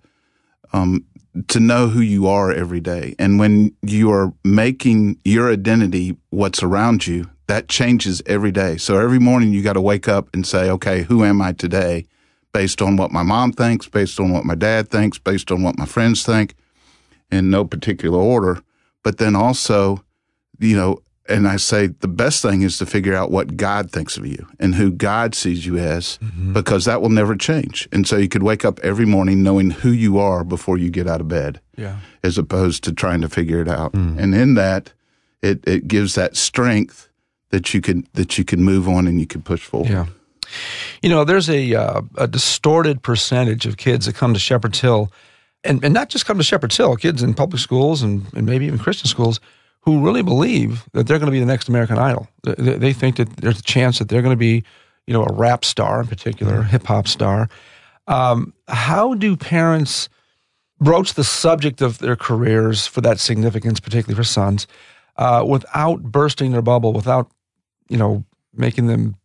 um, 0.73 1.05
to 1.49 1.59
know 1.59 1.88
who 1.88 2.00
you 2.00 2.28
are 2.28 2.52
every 2.52 2.81
day. 2.81 3.14
And 3.19 3.38
when 3.38 3.75
you 3.83 4.11
are 4.12 4.33
making 4.45 5.19
your 5.25 5.50
identity 5.52 6.16
what's 6.31 6.62
around 6.62 7.07
you, 7.07 7.28
that 7.49 7.69
changes 7.69 8.23
every 8.26 8.52
day. 8.52 8.76
So 8.76 8.99
every 8.99 9.19
morning 9.19 9.52
you 9.52 9.62
got 9.62 9.75
to 9.75 9.81
wake 9.81 10.09
up 10.09 10.28
and 10.33 10.47
say, 10.47 10.71
okay, 10.71 11.02
who 11.02 11.25
am 11.25 11.43
I 11.43 11.52
today? 11.52 12.07
Based 12.52 12.81
on 12.81 12.97
what 12.97 13.11
my 13.11 13.23
mom 13.23 13.52
thinks, 13.52 13.88
based 13.88 14.19
on 14.19 14.33
what 14.33 14.45
my 14.45 14.55
dad 14.55 14.88
thinks, 14.88 15.19
based 15.19 15.50
on 15.50 15.62
what 15.62 15.76
my 15.76 15.87
friends 15.87 16.25
think, 16.25 16.55
in 17.31 17.50
no 17.50 17.64
particular 17.64 18.19
order 18.19 18.62
but 19.06 19.18
then 19.18 19.36
also, 19.36 20.02
you 20.58 20.76
know, 20.76 20.98
and 21.28 21.46
I 21.46 21.58
say 21.58 21.86
the 21.86 22.08
best 22.08 22.42
thing 22.42 22.62
is 22.62 22.76
to 22.78 22.86
figure 22.86 23.14
out 23.14 23.30
what 23.30 23.56
God 23.56 23.92
thinks 23.92 24.16
of 24.16 24.26
you 24.26 24.48
and 24.58 24.75
who 24.75 24.90
God 24.90 25.32
sees 25.36 25.64
you 25.64 25.78
as, 25.78 26.18
mm-hmm. 26.18 26.52
because 26.52 26.86
that 26.86 27.00
will 27.00 27.08
never 27.08 27.36
change. 27.36 27.88
And 27.92 28.04
so 28.04 28.16
you 28.16 28.28
could 28.28 28.42
wake 28.42 28.64
up 28.64 28.80
every 28.80 29.06
morning 29.06 29.44
knowing 29.44 29.70
who 29.70 29.92
you 29.92 30.18
are 30.18 30.42
before 30.42 30.76
you 30.76 30.90
get 30.90 31.06
out 31.06 31.20
of 31.20 31.28
bed, 31.28 31.60
yeah. 31.76 32.00
as 32.25 32.36
opposed 32.36 32.82
to 32.82 32.92
trying 32.92 33.20
to 33.20 33.28
figure 33.28 33.62
it 33.62 33.68
out. 33.68 33.92
Mm. 33.92 34.18
And 34.18 34.34
in 34.34 34.54
that, 34.54 34.92
it, 35.40 35.62
it 35.68 35.86
gives 35.86 36.16
that 36.16 36.34
strength 36.34 37.08
that 37.50 37.72
you 37.72 37.80
can 37.80 38.08
that 38.14 38.36
you 38.38 38.44
can 38.44 38.64
move 38.64 38.88
on 38.88 39.06
and 39.06 39.20
you 39.20 39.26
can 39.28 39.40
push 39.40 39.62
forward. 39.62 39.88
Yeah. 39.88 40.06
You 41.00 41.10
know, 41.10 41.22
there's 41.22 41.48
a 41.48 41.76
uh, 41.76 42.00
a 42.16 42.26
distorted 42.26 43.04
percentage 43.04 43.66
of 43.66 43.76
kids 43.76 44.06
that 44.06 44.16
come 44.16 44.34
to 44.34 44.40
Shepherd's 44.40 44.80
Hill, 44.80 45.12
and, 45.66 45.85
and 45.85 45.92
not 45.92 46.08
just 46.08 46.26
come 46.26 46.38
to 46.38 46.44
Shepherd's 46.44 46.76
Hill, 46.76 46.96
kids 46.96 47.23
in 47.23 47.35
public 47.35 47.61
schools 47.61 48.02
and, 48.02 48.26
and 48.35 48.46
maybe 48.46 48.66
even 48.66 48.78
Christian 48.78 49.08
schools 49.08 49.40
who 49.80 50.04
really 50.04 50.23
believe 50.23 50.85
that 50.92 51.06
they're 51.06 51.18
going 51.18 51.26
to 51.26 51.32
be 51.32 51.40
the 51.40 51.46
next 51.46 51.68
American 51.68 51.99
Idol. 51.99 52.28
They, 52.42 52.76
they 52.76 52.92
think 52.92 53.16
that 53.16 53.37
there's 53.37 53.61
a 53.61 53.62
chance 53.62 53.99
that 53.99 54.08
they're 54.08 54.23
going 54.23 54.32
to 54.32 54.38
be, 54.38 54.64
you 55.06 55.14
know, 55.14 55.25
a 55.25 55.32
rap 55.32 55.64
star 55.64 56.00
in 56.00 56.06
particular, 56.08 56.58
mm-hmm. 56.58 56.68
hip 56.68 56.85
hop 56.85 57.06
star. 57.06 57.49
Um, 58.08 58.52
how 58.68 59.14
do 59.14 59.37
parents 59.37 60.08
broach 60.80 61.14
the 61.14 61.25
subject 61.25 61.80
of 61.80 61.99
their 61.99 62.16
careers 62.16 62.87
for 62.87 63.00
that 63.00 63.18
significance, 63.20 63.80
particularly 63.80 64.16
for 64.16 64.25
sons, 64.25 64.66
uh, 65.16 65.44
without 65.46 66.02
bursting 66.02 66.52
their 66.52 66.62
bubble, 66.62 66.92
without, 66.92 67.30
you 67.88 67.96
know, 67.96 68.25
making 68.52 68.87
them 68.87 69.16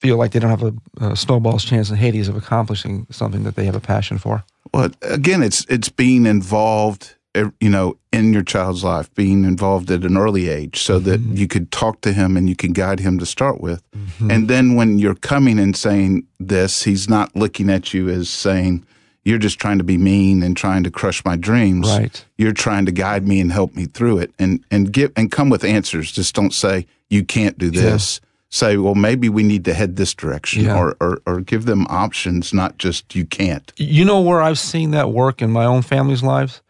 feel 0.00 0.16
like 0.16 0.32
they 0.32 0.38
don't 0.38 0.50
have 0.50 0.62
a, 0.62 0.74
a, 1.00 1.16
snowball's 1.16 1.64
chance 1.64 1.90
in 1.90 1.96
Hades 1.96 2.28
of 2.28 2.36
accomplishing 2.36 3.06
something 3.10 3.44
that 3.44 3.54
they 3.54 3.64
have 3.66 3.76
a 3.76 3.80
passion 3.80 4.18
for? 4.18 4.44
Well, 4.72 4.90
again, 5.02 5.42
it's 5.42 5.64
it's 5.66 5.88
being 5.88 6.26
involved 6.26 7.16
you 7.60 7.70
know, 7.70 7.96
in 8.12 8.32
your 8.32 8.42
child's 8.42 8.82
life, 8.82 9.12
being 9.14 9.44
involved 9.44 9.90
at 9.90 10.04
an 10.04 10.16
early 10.16 10.48
age 10.48 10.82
so 10.82 10.98
mm-hmm. 10.98 11.10
that 11.10 11.38
you 11.38 11.46
could 11.46 11.70
talk 11.70 12.00
to 12.00 12.12
him 12.12 12.36
and 12.36 12.48
you 12.48 12.56
can 12.56 12.72
guide 12.72 13.00
him 13.00 13.18
to 13.18 13.26
start 13.26 13.60
with. 13.60 13.82
Mm-hmm. 13.92 14.30
And 14.30 14.48
then 14.48 14.74
when 14.74 14.98
you're 14.98 15.14
coming 15.14 15.58
and 15.58 15.76
saying 15.76 16.26
this, 16.40 16.82
he's 16.82 17.08
not 17.08 17.34
looking 17.36 17.70
at 17.70 17.94
you 17.94 18.08
as 18.08 18.28
saying, 18.28 18.84
you're 19.24 19.38
just 19.38 19.60
trying 19.60 19.78
to 19.78 19.84
be 19.84 19.98
mean 19.98 20.42
and 20.42 20.56
trying 20.56 20.82
to 20.82 20.90
crush 20.90 21.24
my 21.24 21.36
dreams. 21.36 21.88
Right. 21.88 22.24
You're 22.38 22.52
trying 22.52 22.86
to 22.86 22.92
guide 22.92 23.28
me 23.28 23.40
and 23.40 23.52
help 23.52 23.74
me 23.74 23.84
through 23.84 24.18
it 24.18 24.32
and, 24.38 24.64
and 24.70 24.92
give 24.92 25.12
and 25.14 25.30
come 25.30 25.50
with 25.50 25.62
answers. 25.62 26.10
Just 26.10 26.34
don't 26.34 26.54
say 26.54 26.86
you 27.10 27.22
can't 27.22 27.58
do 27.58 27.70
this. 27.70 28.20
Yeah. 28.22 28.26
Say, 28.52 28.76
well, 28.78 28.96
maybe 28.96 29.28
we 29.28 29.44
need 29.44 29.64
to 29.66 29.74
head 29.74 29.94
this 29.94 30.12
direction 30.12 30.64
yeah. 30.64 30.76
or, 30.76 30.96
or, 31.00 31.22
or 31.24 31.40
give 31.40 31.66
them 31.66 31.86
options, 31.88 32.52
not 32.52 32.78
just 32.78 33.14
you 33.14 33.24
can't. 33.24 33.72
You 33.76 34.04
know 34.04 34.20
where 34.20 34.42
I've 34.42 34.58
seen 34.58 34.90
that 34.90 35.12
work 35.12 35.40
in 35.40 35.52
my 35.52 35.64
own 35.64 35.82
family's 35.82 36.22
lives? 36.22 36.60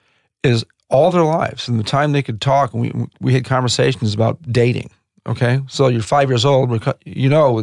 is 0.42 0.64
all 0.88 1.10
their 1.10 1.24
lives 1.24 1.68
and 1.68 1.78
the 1.78 1.84
time 1.84 2.12
they 2.12 2.22
could 2.22 2.40
talk 2.40 2.72
and 2.72 2.82
we, 2.82 3.06
we 3.20 3.32
had 3.32 3.44
conversations 3.44 4.14
about 4.14 4.40
dating 4.50 4.90
okay 5.26 5.60
so 5.68 5.88
you're 5.88 6.02
five 6.02 6.28
years 6.28 6.44
old 6.44 6.70
you 7.04 7.28
know 7.28 7.62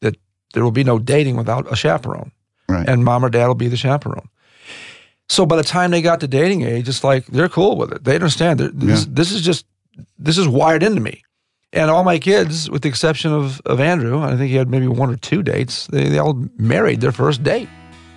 that 0.00 0.16
there 0.52 0.64
will 0.64 0.70
be 0.70 0.84
no 0.84 0.98
dating 0.98 1.36
without 1.36 1.70
a 1.70 1.76
chaperone 1.76 2.32
right. 2.68 2.88
and 2.88 3.04
mom 3.04 3.24
or 3.24 3.28
dad 3.28 3.46
will 3.46 3.54
be 3.54 3.68
the 3.68 3.76
chaperone 3.76 4.28
so 5.28 5.44
by 5.44 5.56
the 5.56 5.62
time 5.62 5.90
they 5.90 6.00
got 6.00 6.20
to 6.20 6.28
dating 6.28 6.62
age 6.62 6.88
it's 6.88 7.04
like 7.04 7.26
they're 7.26 7.48
cool 7.48 7.76
with 7.76 7.92
it 7.92 8.04
they 8.04 8.14
understand 8.14 8.60
this, 8.60 9.00
yeah. 9.00 9.06
this 9.08 9.32
is 9.32 9.42
just 9.42 9.66
this 10.18 10.38
is 10.38 10.48
wired 10.48 10.82
into 10.82 11.00
me 11.00 11.22
and 11.74 11.90
all 11.90 12.04
my 12.04 12.18
kids 12.18 12.70
with 12.70 12.82
the 12.82 12.88
exception 12.88 13.32
of, 13.32 13.60
of 13.66 13.80
andrew 13.80 14.20
i 14.22 14.30
think 14.36 14.50
he 14.50 14.56
had 14.56 14.68
maybe 14.68 14.86
one 14.86 15.10
or 15.10 15.16
two 15.16 15.42
dates 15.42 15.86
they, 15.88 16.08
they 16.08 16.18
all 16.18 16.42
married 16.56 17.00
their 17.00 17.12
first 17.12 17.42
date 17.42 17.68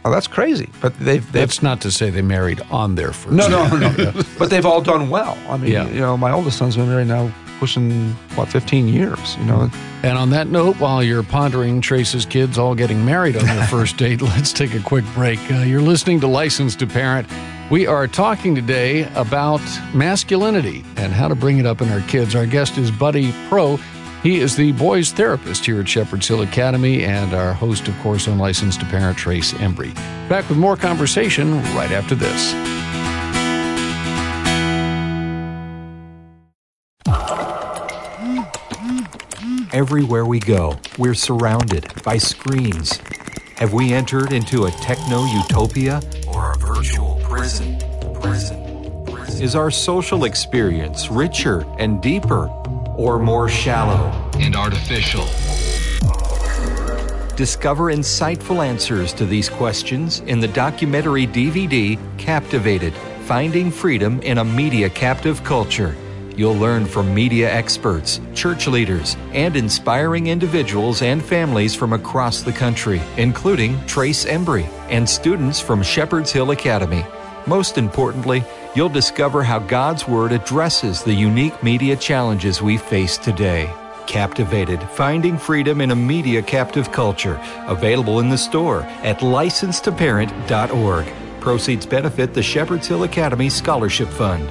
Oh, 0.05 0.11
that's 0.11 0.27
crazy. 0.27 0.69
But 0.79 0.97
they've, 0.99 1.21
they've 1.33 1.41
That's 1.41 1.61
not 1.61 1.81
to 1.81 1.91
say 1.91 2.09
they 2.09 2.21
married 2.21 2.61
on 2.71 2.95
their 2.95 3.11
first. 3.11 3.33
No, 3.33 3.49
no, 3.49 3.67
no. 3.75 3.91
no. 3.91 4.13
but 4.39 4.49
they've 4.49 4.65
all 4.65 4.79
done 4.79 5.09
well. 5.09 5.37
I 5.49 5.57
mean, 5.57 5.73
yeah. 5.73 5.85
you 5.89 5.99
know, 5.99 6.15
my 6.15 6.31
oldest 6.31 6.57
son's 6.57 6.77
been 6.77 6.87
married 6.87 7.07
now 7.07 7.29
pushing 7.59 8.11
what 8.35 8.47
15 8.47 8.87
years 8.87 9.35
you 9.37 9.45
know 9.45 9.69
and 10.03 10.17
on 10.17 10.29
that 10.29 10.47
note 10.47 10.75
while 10.79 11.01
you're 11.01 11.23
pondering 11.23 11.81
trace's 11.81 12.25
kids 12.25 12.57
all 12.57 12.75
getting 12.75 13.03
married 13.03 13.35
on 13.35 13.45
their 13.45 13.65
first 13.67 13.97
date 13.97 14.21
let's 14.21 14.53
take 14.53 14.75
a 14.75 14.79
quick 14.81 15.03
break 15.13 15.39
uh, 15.51 15.55
you're 15.55 15.81
listening 15.81 16.19
to 16.19 16.27
license 16.27 16.75
to 16.75 16.85
parent 16.85 17.27
we 17.69 17.85
are 17.85 18.07
talking 18.07 18.55
today 18.55 19.03
about 19.15 19.61
masculinity 19.93 20.85
and 20.95 21.11
how 21.11 21.27
to 21.27 21.35
bring 21.35 21.57
it 21.57 21.65
up 21.65 21.81
in 21.81 21.89
our 21.89 22.01
kids 22.01 22.35
our 22.35 22.45
guest 22.45 22.77
is 22.77 22.91
buddy 22.91 23.33
pro 23.49 23.77
he 24.23 24.39
is 24.39 24.55
the 24.55 24.71
boys 24.73 25.11
therapist 25.11 25.65
here 25.65 25.79
at 25.79 25.87
Shepherd's 25.87 26.27
Hill 26.27 26.41
Academy 26.41 27.05
and 27.05 27.33
our 27.33 27.53
host, 27.53 27.87
of 27.87 27.97
course, 27.99 28.27
on 28.27 28.39
License 28.39 28.75
to 28.77 28.85
Parent 28.85 29.15
Trace 29.15 29.53
Embry. 29.53 29.93
Back 30.27 30.49
with 30.49 30.57
more 30.57 30.75
conversation 30.75 31.61
right 31.75 31.91
after 31.91 32.15
this. 32.15 32.53
Everywhere 39.71 40.25
we 40.25 40.39
go, 40.39 40.77
we're 40.97 41.13
surrounded 41.13 41.87
by 42.03 42.17
screens. 42.17 42.99
Have 43.57 43.71
we 43.73 43.93
entered 43.93 44.33
into 44.33 44.65
a 44.65 44.71
techno 44.71 45.25
utopia 45.25 46.01
or 46.33 46.53
a 46.53 46.57
virtual 46.57 47.16
prison? 47.37 47.77
Prison. 48.15 49.05
prison. 49.05 49.41
Is 49.43 49.55
our 49.55 49.69
social 49.69 50.23
experience 50.23 51.09
richer 51.09 51.65
and 51.77 52.01
deeper 52.01 52.47
or 52.95 53.19
more 53.19 53.47
shallow 53.47 54.11
and 54.39 54.55
artificial? 54.55 55.25
Discover 57.35 57.93
insightful 57.93 58.65
answers 58.65 59.13
to 59.13 59.25
these 59.25 59.49
questions 59.49 60.21
in 60.21 60.39
the 60.39 60.47
documentary 60.47 61.27
DVD 61.27 61.99
Captivated 62.17 62.95
Finding 63.25 63.69
Freedom 63.69 64.19
in 64.21 64.39
a 64.39 64.43
Media 64.43 64.89
Captive 64.89 65.43
Culture. 65.43 65.95
You'll 66.35 66.55
learn 66.55 66.85
from 66.85 67.13
media 67.13 67.51
experts, 67.51 68.19
church 68.33 68.67
leaders, 68.67 69.15
and 69.33 69.55
inspiring 69.55 70.27
individuals 70.27 71.03
and 71.03 71.23
families 71.23 71.75
from 71.75 71.93
across 71.93 72.41
the 72.41 72.51
country, 72.51 73.01
including 73.17 73.79
Trace 73.85 74.25
Embry 74.25 74.67
and 74.89 75.07
students 75.07 75.59
from 75.59 75.83
Shepherd's 75.83 76.31
Hill 76.31 76.51
Academy. 76.51 77.05
Most 77.47 77.77
importantly, 77.77 78.43
you'll 78.75 78.89
discover 78.89 79.41
how 79.41 79.59
God's 79.59 80.05
Word 80.05 80.33
addresses 80.33 81.01
the 81.01 81.13
unique 81.13 81.63
media 81.63 81.95
challenges 81.95 82.61
we 82.61 82.77
face 82.77 83.17
today. 83.17 83.73
Captivated 84.05 84.81
Finding 84.89 85.37
Freedom 85.37 85.79
in 85.79 85.91
a 85.91 85.95
Media 85.95 86.41
Captive 86.41 86.91
Culture, 86.91 87.39
available 87.67 88.19
in 88.19 88.29
the 88.29 88.37
store 88.37 88.81
at 89.01 89.19
licensetoparent.org. 89.19 91.13
Proceeds 91.39 91.85
benefit 91.85 92.33
the 92.33 92.43
Shepherd's 92.43 92.87
Hill 92.87 93.03
Academy 93.03 93.49
Scholarship 93.49 94.09
Fund. 94.09 94.49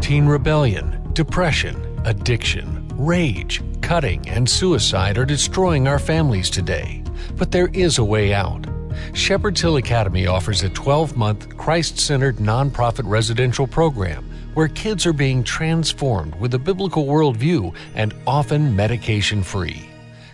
Teen 0.00 0.26
rebellion, 0.26 1.08
depression, 1.12 2.00
addiction, 2.04 2.88
rage, 2.96 3.62
cutting, 3.80 4.28
and 4.28 4.48
suicide 4.48 5.18
are 5.18 5.24
destroying 5.24 5.86
our 5.86 6.00
families 6.00 6.50
today. 6.50 7.04
But 7.36 7.52
there 7.52 7.68
is 7.68 7.98
a 7.98 8.04
way 8.04 8.34
out. 8.34 8.66
Shepherd's 9.12 9.60
Hill 9.60 9.76
Academy 9.76 10.26
offers 10.26 10.62
a 10.62 10.70
12 10.70 11.16
month 11.16 11.56
Christ 11.56 11.98
centered 11.98 12.36
nonprofit 12.36 13.08
residential 13.08 13.66
program 13.66 14.30
where 14.54 14.68
kids 14.68 15.06
are 15.06 15.12
being 15.12 15.44
transformed 15.44 16.34
with 16.36 16.54
a 16.54 16.58
biblical 16.58 17.06
worldview 17.06 17.74
and 17.94 18.14
often 18.26 18.74
medication 18.74 19.42
free. 19.42 19.86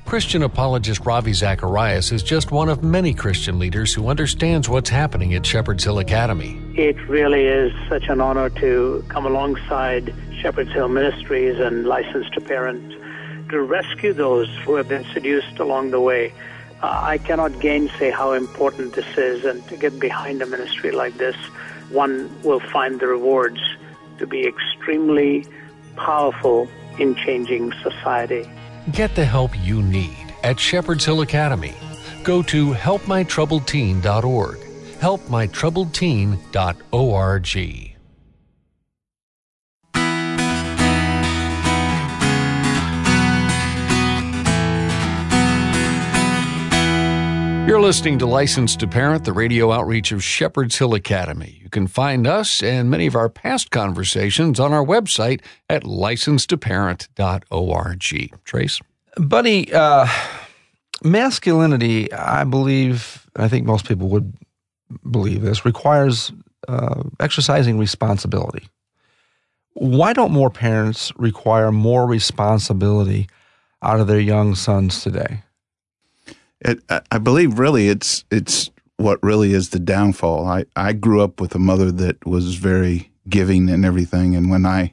Christian 0.06 0.42
apologist 0.42 1.04
Ravi 1.04 1.32
Zacharias 1.32 2.12
is 2.12 2.22
just 2.22 2.52
one 2.52 2.68
of 2.68 2.84
many 2.84 3.12
Christian 3.12 3.58
leaders 3.58 3.92
who 3.92 4.08
understands 4.08 4.68
what's 4.68 4.88
happening 4.88 5.34
at 5.34 5.44
Shepherd's 5.44 5.82
Hill 5.82 5.98
Academy. 5.98 6.60
It 6.76 6.96
really 7.08 7.44
is 7.44 7.72
such 7.88 8.08
an 8.08 8.20
honor 8.20 8.48
to 8.50 9.04
come 9.08 9.26
alongside 9.26 10.14
Shepherd's 10.40 10.72
Hill 10.72 10.88
Ministries 10.88 11.58
and 11.58 11.86
Licensed 11.86 12.32
to 12.34 12.40
to 13.50 13.62
rescue 13.62 14.12
those 14.12 14.48
who 14.64 14.76
have 14.76 14.88
been 14.88 15.04
seduced 15.12 15.58
along 15.58 15.90
the 15.90 16.00
way 16.00 16.32
I 16.82 17.18
cannot 17.18 17.58
gainsay 17.60 18.10
how 18.10 18.32
important 18.32 18.94
this 18.94 19.16
is, 19.16 19.44
and 19.44 19.66
to 19.68 19.76
get 19.76 19.98
behind 19.98 20.42
a 20.42 20.46
ministry 20.46 20.90
like 20.90 21.16
this, 21.16 21.36
one 21.90 22.30
will 22.42 22.60
find 22.60 23.00
the 23.00 23.06
rewards 23.06 23.60
to 24.18 24.26
be 24.26 24.46
extremely 24.46 25.46
powerful 25.96 26.68
in 26.98 27.14
changing 27.14 27.72
society. 27.82 28.48
Get 28.92 29.14
the 29.14 29.24
help 29.24 29.58
you 29.58 29.82
need 29.82 30.34
at 30.42 30.60
Shepherd's 30.60 31.04
Hill 31.04 31.22
Academy. 31.22 31.74
Go 32.22 32.42
to 32.42 32.72
helpmytroubledteen.org. 32.72 34.58
helpmytroubledteen.org. 35.00 37.95
You're 47.66 47.80
listening 47.80 48.18
to 48.20 48.26
License 48.26 48.76
to 48.76 48.86
Parent, 48.86 49.24
the 49.24 49.32
radio 49.32 49.72
outreach 49.72 50.12
of 50.12 50.22
Shepherd's 50.22 50.78
Hill 50.78 50.94
Academy. 50.94 51.58
You 51.60 51.68
can 51.68 51.88
find 51.88 52.24
us 52.24 52.62
and 52.62 52.88
many 52.88 53.08
of 53.08 53.16
our 53.16 53.28
past 53.28 53.72
conversations 53.72 54.60
on 54.60 54.72
our 54.72 54.84
website 54.84 55.40
at 55.68 55.82
licensetoparent.org. 55.82 58.44
Trace? 58.44 58.80
Buddy, 59.16 59.74
uh, 59.74 60.06
masculinity, 61.02 62.12
I 62.12 62.44
believe, 62.44 63.26
I 63.34 63.48
think 63.48 63.66
most 63.66 63.88
people 63.88 64.10
would 64.10 64.32
believe 65.10 65.42
this, 65.42 65.64
requires 65.64 66.30
uh, 66.68 67.02
exercising 67.18 67.78
responsibility. 67.78 68.68
Why 69.72 70.12
don't 70.12 70.30
more 70.30 70.50
parents 70.50 71.10
require 71.16 71.72
more 71.72 72.06
responsibility 72.06 73.28
out 73.82 73.98
of 73.98 74.06
their 74.06 74.20
young 74.20 74.54
sons 74.54 75.02
today? 75.02 75.42
It, 76.66 76.80
I 77.10 77.18
believe 77.18 77.58
really 77.58 77.88
it's 77.88 78.24
it's 78.30 78.70
what 78.96 79.22
really 79.22 79.52
is 79.52 79.70
the 79.70 79.78
downfall. 79.78 80.46
I, 80.46 80.64
I 80.74 80.92
grew 80.92 81.22
up 81.22 81.40
with 81.40 81.54
a 81.54 81.58
mother 81.58 81.92
that 81.92 82.26
was 82.26 82.56
very 82.56 83.10
giving 83.28 83.68
and 83.68 83.84
everything, 83.84 84.34
and 84.34 84.50
when 84.50 84.66
I 84.66 84.92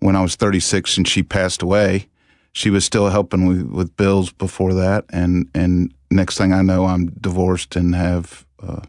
when 0.00 0.16
I 0.16 0.22
was 0.22 0.36
36 0.36 0.96
and 0.98 1.08
she 1.08 1.22
passed 1.22 1.62
away, 1.62 2.08
she 2.52 2.70
was 2.70 2.84
still 2.84 3.08
helping 3.08 3.46
with, 3.46 3.62
with 3.62 3.96
bills 3.96 4.32
before 4.32 4.74
that, 4.74 5.04
and 5.10 5.48
and 5.54 5.94
next 6.10 6.38
thing 6.38 6.52
I 6.52 6.62
know, 6.62 6.86
I'm 6.86 7.06
divorced 7.06 7.76
and 7.76 7.94
have 7.94 8.44
uh, 8.60 8.82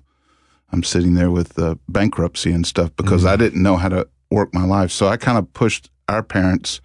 I'm 0.72 0.84
sitting 0.84 1.14
there 1.14 1.32
with 1.32 1.58
uh, 1.60 1.76
bankruptcy 1.88 2.52
and 2.52 2.66
stuff 2.66 2.96
because 2.96 3.22
mm-hmm. 3.22 3.34
I 3.34 3.36
didn't 3.36 3.62
know 3.62 3.78
how 3.78 3.90
to 3.90 4.08
work 4.30 4.54
my 4.54 4.66
life. 4.66 4.92
So 4.92 5.08
I 5.08 5.18
kind 5.18 5.38
of 5.38 5.52
pushed 5.54 5.90
our 6.08 6.24
parents 6.24 6.82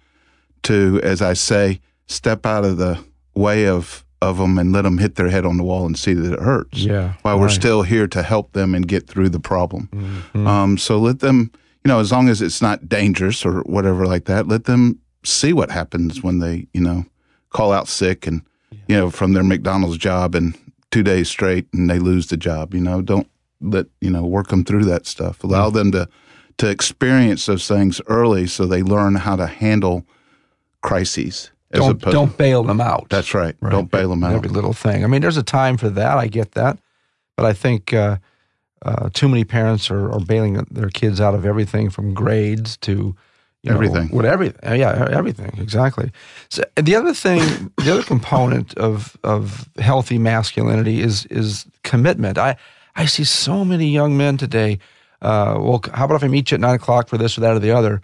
to, 0.63 0.99
as 1.03 1.21
I 1.21 1.33
say, 1.33 1.81
step 2.07 2.45
out 2.45 2.65
of 2.65 2.77
the 2.77 3.03
way 3.35 3.67
of 3.67 4.05
of 4.23 4.37
them 4.37 4.57
and 4.57 4.71
let 4.71 4.83
them 4.83 4.97
hit 4.97 5.15
their 5.15 5.29
head 5.29 5.45
on 5.45 5.57
the 5.57 5.63
wall 5.63 5.85
and 5.85 5.97
see 5.97 6.13
that 6.13 6.33
it 6.33 6.39
hurts. 6.39 6.79
Yeah. 6.79 7.13
While 7.21 7.35
right. 7.35 7.41
we're 7.41 7.49
still 7.49 7.83
here 7.83 8.07
to 8.07 8.23
help 8.23 8.53
them 8.53 8.73
and 8.73 8.87
get 8.87 9.07
through 9.07 9.29
the 9.29 9.39
problem. 9.39 9.89
Mm-hmm. 9.93 10.47
Um, 10.47 10.77
so 10.77 10.97
let 10.97 11.19
them, 11.19 11.51
you 11.83 11.89
know, 11.89 11.99
as 11.99 12.11
long 12.11 12.29
as 12.29 12.41
it's 12.41 12.61
not 12.61 12.89
dangerous 12.89 13.45
or 13.45 13.61
whatever 13.61 14.05
like 14.05 14.25
that, 14.25 14.47
let 14.47 14.63
them 14.65 14.99
see 15.23 15.53
what 15.53 15.71
happens 15.71 16.23
when 16.23 16.39
they, 16.39 16.67
you 16.73 16.81
know, 16.81 17.05
call 17.49 17.71
out 17.71 17.87
sick 17.87 18.25
and, 18.25 18.41
yeah. 18.71 18.79
you 18.87 18.95
know, 18.95 19.09
from 19.11 19.33
their 19.33 19.43
McDonald's 19.43 19.97
job 19.97 20.35
and 20.35 20.57
two 20.91 21.03
days 21.03 21.29
straight 21.29 21.67
and 21.73 21.89
they 21.89 21.99
lose 21.99 22.27
the 22.27 22.37
job. 22.37 22.73
You 22.73 22.81
know, 22.81 23.01
don't 23.01 23.27
let 23.61 23.87
you 24.01 24.09
know 24.09 24.23
work 24.23 24.49
them 24.49 24.63
through 24.63 24.85
that 24.85 25.05
stuff. 25.05 25.43
Allow 25.43 25.67
mm-hmm. 25.67 25.77
them 25.77 25.91
to 25.93 26.09
to 26.57 26.69
experience 26.69 27.45
those 27.47 27.67
things 27.67 27.99
early 28.07 28.45
so 28.45 28.65
they 28.65 28.83
learn 28.83 29.15
how 29.15 29.35
to 29.35 29.47
handle 29.47 30.05
crises. 30.81 31.51
Don't 31.73 31.99
don't 31.99 32.37
bail 32.37 32.63
them 32.63 32.79
out. 32.79 33.07
That's 33.09 33.33
right. 33.33 33.55
right. 33.59 33.71
Don't 33.71 33.89
bail 33.89 34.09
them 34.09 34.23
out. 34.23 34.33
Every 34.33 34.49
little 34.49 34.73
thing. 34.73 35.03
I 35.03 35.07
mean, 35.07 35.21
there's 35.21 35.37
a 35.37 35.43
time 35.43 35.77
for 35.77 35.89
that. 35.89 36.17
I 36.17 36.27
get 36.27 36.51
that, 36.51 36.77
but 37.35 37.45
I 37.45 37.53
think 37.53 37.93
uh, 37.93 38.17
uh, 38.83 39.09
too 39.13 39.27
many 39.27 39.43
parents 39.43 39.89
are, 39.89 40.11
are 40.11 40.19
bailing 40.19 40.55
their 40.69 40.89
kids 40.89 41.19
out 41.19 41.33
of 41.33 41.45
everything 41.45 41.89
from 41.89 42.13
grades 42.13 42.77
to 42.77 43.15
you 43.63 43.69
know, 43.69 43.75
everything. 43.75 44.09
What 44.09 44.25
everything? 44.25 44.79
Yeah, 44.79 45.07
everything. 45.09 45.57
Exactly. 45.57 46.11
So 46.49 46.63
the 46.75 46.95
other 46.95 47.13
thing, 47.13 47.71
the 47.77 47.93
other 47.93 48.03
component 48.03 48.77
of 48.77 49.17
of 49.23 49.69
healthy 49.77 50.17
masculinity 50.17 51.01
is 51.01 51.25
is 51.27 51.65
commitment. 51.83 52.37
I 52.37 52.57
I 52.95 53.05
see 53.05 53.23
so 53.23 53.63
many 53.63 53.87
young 53.87 54.17
men 54.17 54.37
today. 54.37 54.79
Uh, 55.21 55.57
well, 55.59 55.81
how 55.93 56.05
about 56.05 56.15
if 56.15 56.23
I 56.23 56.27
meet 56.27 56.51
you 56.51 56.55
at 56.55 56.61
nine 56.61 56.75
o'clock 56.75 57.07
for 57.07 57.17
this 57.17 57.37
or 57.37 57.41
that 57.41 57.55
or 57.55 57.59
the 57.59 57.71
other? 57.71 58.01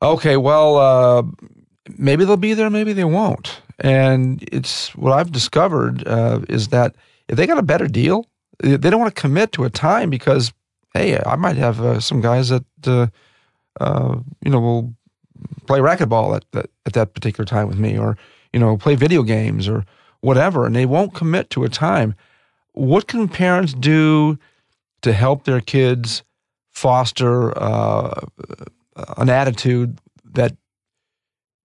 Okay, 0.00 0.36
well, 0.36 0.76
uh, 0.76 1.22
maybe 1.96 2.24
they'll 2.24 2.36
be 2.36 2.54
there, 2.54 2.70
maybe 2.70 2.92
they 2.92 3.04
won't. 3.04 3.60
And 3.78 4.42
it's 4.50 4.94
what 4.96 5.12
I've 5.12 5.32
discovered 5.32 6.06
uh, 6.06 6.40
is 6.48 6.68
that 6.68 6.94
if 7.28 7.36
they 7.36 7.46
got 7.46 7.58
a 7.58 7.62
better 7.62 7.86
deal, 7.86 8.26
they 8.58 8.76
don't 8.76 9.00
want 9.00 9.14
to 9.14 9.20
commit 9.20 9.52
to 9.52 9.64
a 9.64 9.70
time 9.70 10.08
because, 10.08 10.52
hey, 10.94 11.20
I 11.26 11.36
might 11.36 11.56
have 11.56 11.80
uh, 11.80 12.00
some 12.00 12.20
guys 12.20 12.48
that, 12.48 12.64
uh, 12.86 13.08
uh, 13.80 14.16
you 14.42 14.50
know, 14.50 14.60
will 14.60 14.94
play 15.66 15.80
racquetball 15.80 16.36
at, 16.36 16.44
that, 16.52 16.70
at 16.86 16.94
that 16.94 17.12
particular 17.12 17.44
time 17.44 17.68
with 17.68 17.78
me 17.78 17.98
or, 17.98 18.16
you 18.52 18.60
know, 18.60 18.76
play 18.78 18.94
video 18.94 19.22
games 19.22 19.68
or 19.68 19.84
whatever. 20.20 20.64
And 20.64 20.74
they 20.74 20.86
won't 20.86 21.12
commit 21.12 21.50
to 21.50 21.64
a 21.64 21.68
time 21.68 22.14
what 22.72 23.08
can 23.08 23.26
parents 23.26 23.72
do 23.72 24.38
to 25.00 25.12
help 25.12 25.44
their 25.44 25.60
kids 25.60 26.22
foster 26.72 27.56
uh, 27.58 28.20
an 29.16 29.30
attitude 29.30 29.98
that 30.24 30.54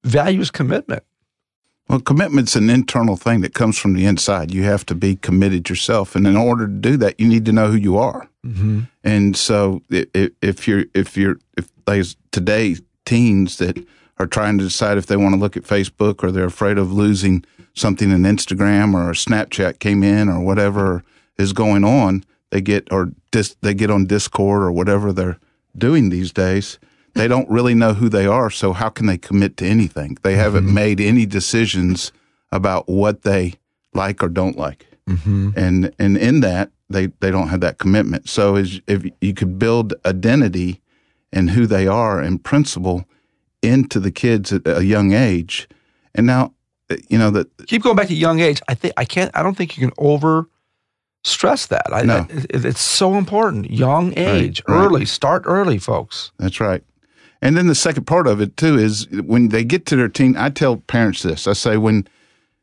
values 0.03 0.51
commitment? 0.51 1.03
Well, 1.87 1.99
commitment's 1.99 2.55
an 2.55 2.69
internal 2.69 3.17
thing 3.17 3.41
that 3.41 3.53
comes 3.53 3.77
from 3.77 3.93
the 3.93 4.05
inside. 4.05 4.53
You 4.53 4.63
have 4.63 4.85
to 4.85 4.95
be 4.95 5.17
committed 5.17 5.69
yourself, 5.69 6.15
and 6.15 6.25
in 6.25 6.37
order 6.37 6.65
to 6.65 6.73
do 6.73 6.95
that, 6.97 7.19
you 7.19 7.27
need 7.27 7.43
to 7.45 7.51
know 7.51 7.69
who 7.69 7.77
you 7.77 7.97
are. 7.97 8.29
Mm-hmm. 8.45 8.81
And 9.03 9.35
so, 9.35 9.81
if 9.89 10.67
you're 10.67 10.85
if 10.93 11.17
you're 11.17 11.37
if 11.57 11.69
like 11.85 12.05
today 12.31 12.77
teens 13.05 13.57
that 13.57 13.85
are 14.19 14.27
trying 14.27 14.57
to 14.57 14.63
decide 14.63 14.97
if 14.97 15.07
they 15.07 15.17
want 15.17 15.33
to 15.35 15.39
look 15.39 15.57
at 15.57 15.63
Facebook 15.63 16.23
or 16.23 16.31
they're 16.31 16.45
afraid 16.45 16.77
of 16.77 16.93
losing 16.93 17.43
something 17.73 18.11
in 18.11 18.21
Instagram 18.21 18.93
or 18.93 19.11
Snapchat 19.11 19.79
came 19.79 20.03
in 20.03 20.29
or 20.29 20.39
whatever 20.39 21.03
is 21.37 21.53
going 21.53 21.83
on, 21.83 22.23
they 22.51 22.61
get 22.61 22.87
or 22.91 23.11
dis, 23.31 23.55
they 23.61 23.73
get 23.73 23.91
on 23.91 24.05
Discord 24.05 24.63
or 24.63 24.71
whatever 24.71 25.11
they're 25.11 25.39
doing 25.77 26.09
these 26.09 26.31
days. 26.31 26.79
They 27.13 27.27
don't 27.27 27.49
really 27.49 27.75
know 27.75 27.93
who 27.93 28.09
they 28.09 28.25
are, 28.25 28.49
so 28.49 28.73
how 28.73 28.89
can 28.89 29.05
they 29.05 29.17
commit 29.17 29.57
to 29.57 29.65
anything? 29.65 30.17
They 30.21 30.35
haven't 30.35 30.65
mm-hmm. 30.65 30.73
made 30.73 31.01
any 31.01 31.25
decisions 31.25 32.11
about 32.51 32.87
what 32.87 33.23
they 33.23 33.55
like 33.93 34.23
or 34.23 34.29
don't 34.29 34.57
like, 34.57 34.87
mm-hmm. 35.07 35.51
and 35.55 35.93
and 35.99 36.17
in 36.17 36.39
that 36.41 36.71
they 36.89 37.07
they 37.19 37.31
don't 37.31 37.49
have 37.49 37.61
that 37.61 37.77
commitment. 37.77 38.29
So 38.29 38.55
as 38.55 38.79
if 38.87 39.05
you 39.19 39.33
could 39.33 39.59
build 39.59 39.93
identity 40.05 40.81
and 41.33 41.51
who 41.51 41.65
they 41.65 41.87
are 41.87 42.19
and 42.19 42.43
principle 42.43 43.05
into 43.61 43.99
the 43.99 44.11
kids 44.11 44.51
at 44.53 44.65
a 44.65 44.85
young 44.85 45.13
age, 45.13 45.67
and 46.15 46.25
now 46.25 46.53
you 47.09 47.17
know 47.17 47.29
that 47.31 47.67
keep 47.67 47.83
going 47.83 47.95
back 47.95 48.07
to 48.07 48.15
young 48.15 48.39
age. 48.39 48.61
I 48.67 48.73
think 48.73 48.93
I 48.97 49.05
can't. 49.05 49.31
I 49.35 49.43
don't 49.43 49.55
think 49.55 49.77
you 49.77 49.87
can 49.87 49.93
over 49.97 50.47
stress 51.23 51.67
that. 51.67 51.93
I, 51.93 52.03
no. 52.03 52.27
I, 52.29 52.45
it's 52.49 52.81
so 52.81 53.15
important. 53.15 53.69
Young 53.69 54.17
age, 54.17 54.61
right, 54.67 54.75
early, 54.75 55.01
right. 55.01 55.07
start 55.07 55.43
early, 55.45 55.77
folks. 55.77 56.31
That's 56.37 56.59
right. 56.59 56.83
And 57.41 57.57
then 57.57 57.67
the 57.67 57.75
second 57.75 58.05
part 58.05 58.27
of 58.27 58.39
it 58.39 58.55
too 58.55 58.77
is 58.77 59.07
when 59.09 59.49
they 59.49 59.63
get 59.63 59.85
to 59.87 59.95
their 59.95 60.09
teen. 60.09 60.37
I 60.37 60.49
tell 60.49 60.77
parents 60.77 61.23
this. 61.23 61.47
I 61.47 61.53
say 61.53 61.77
when 61.77 62.07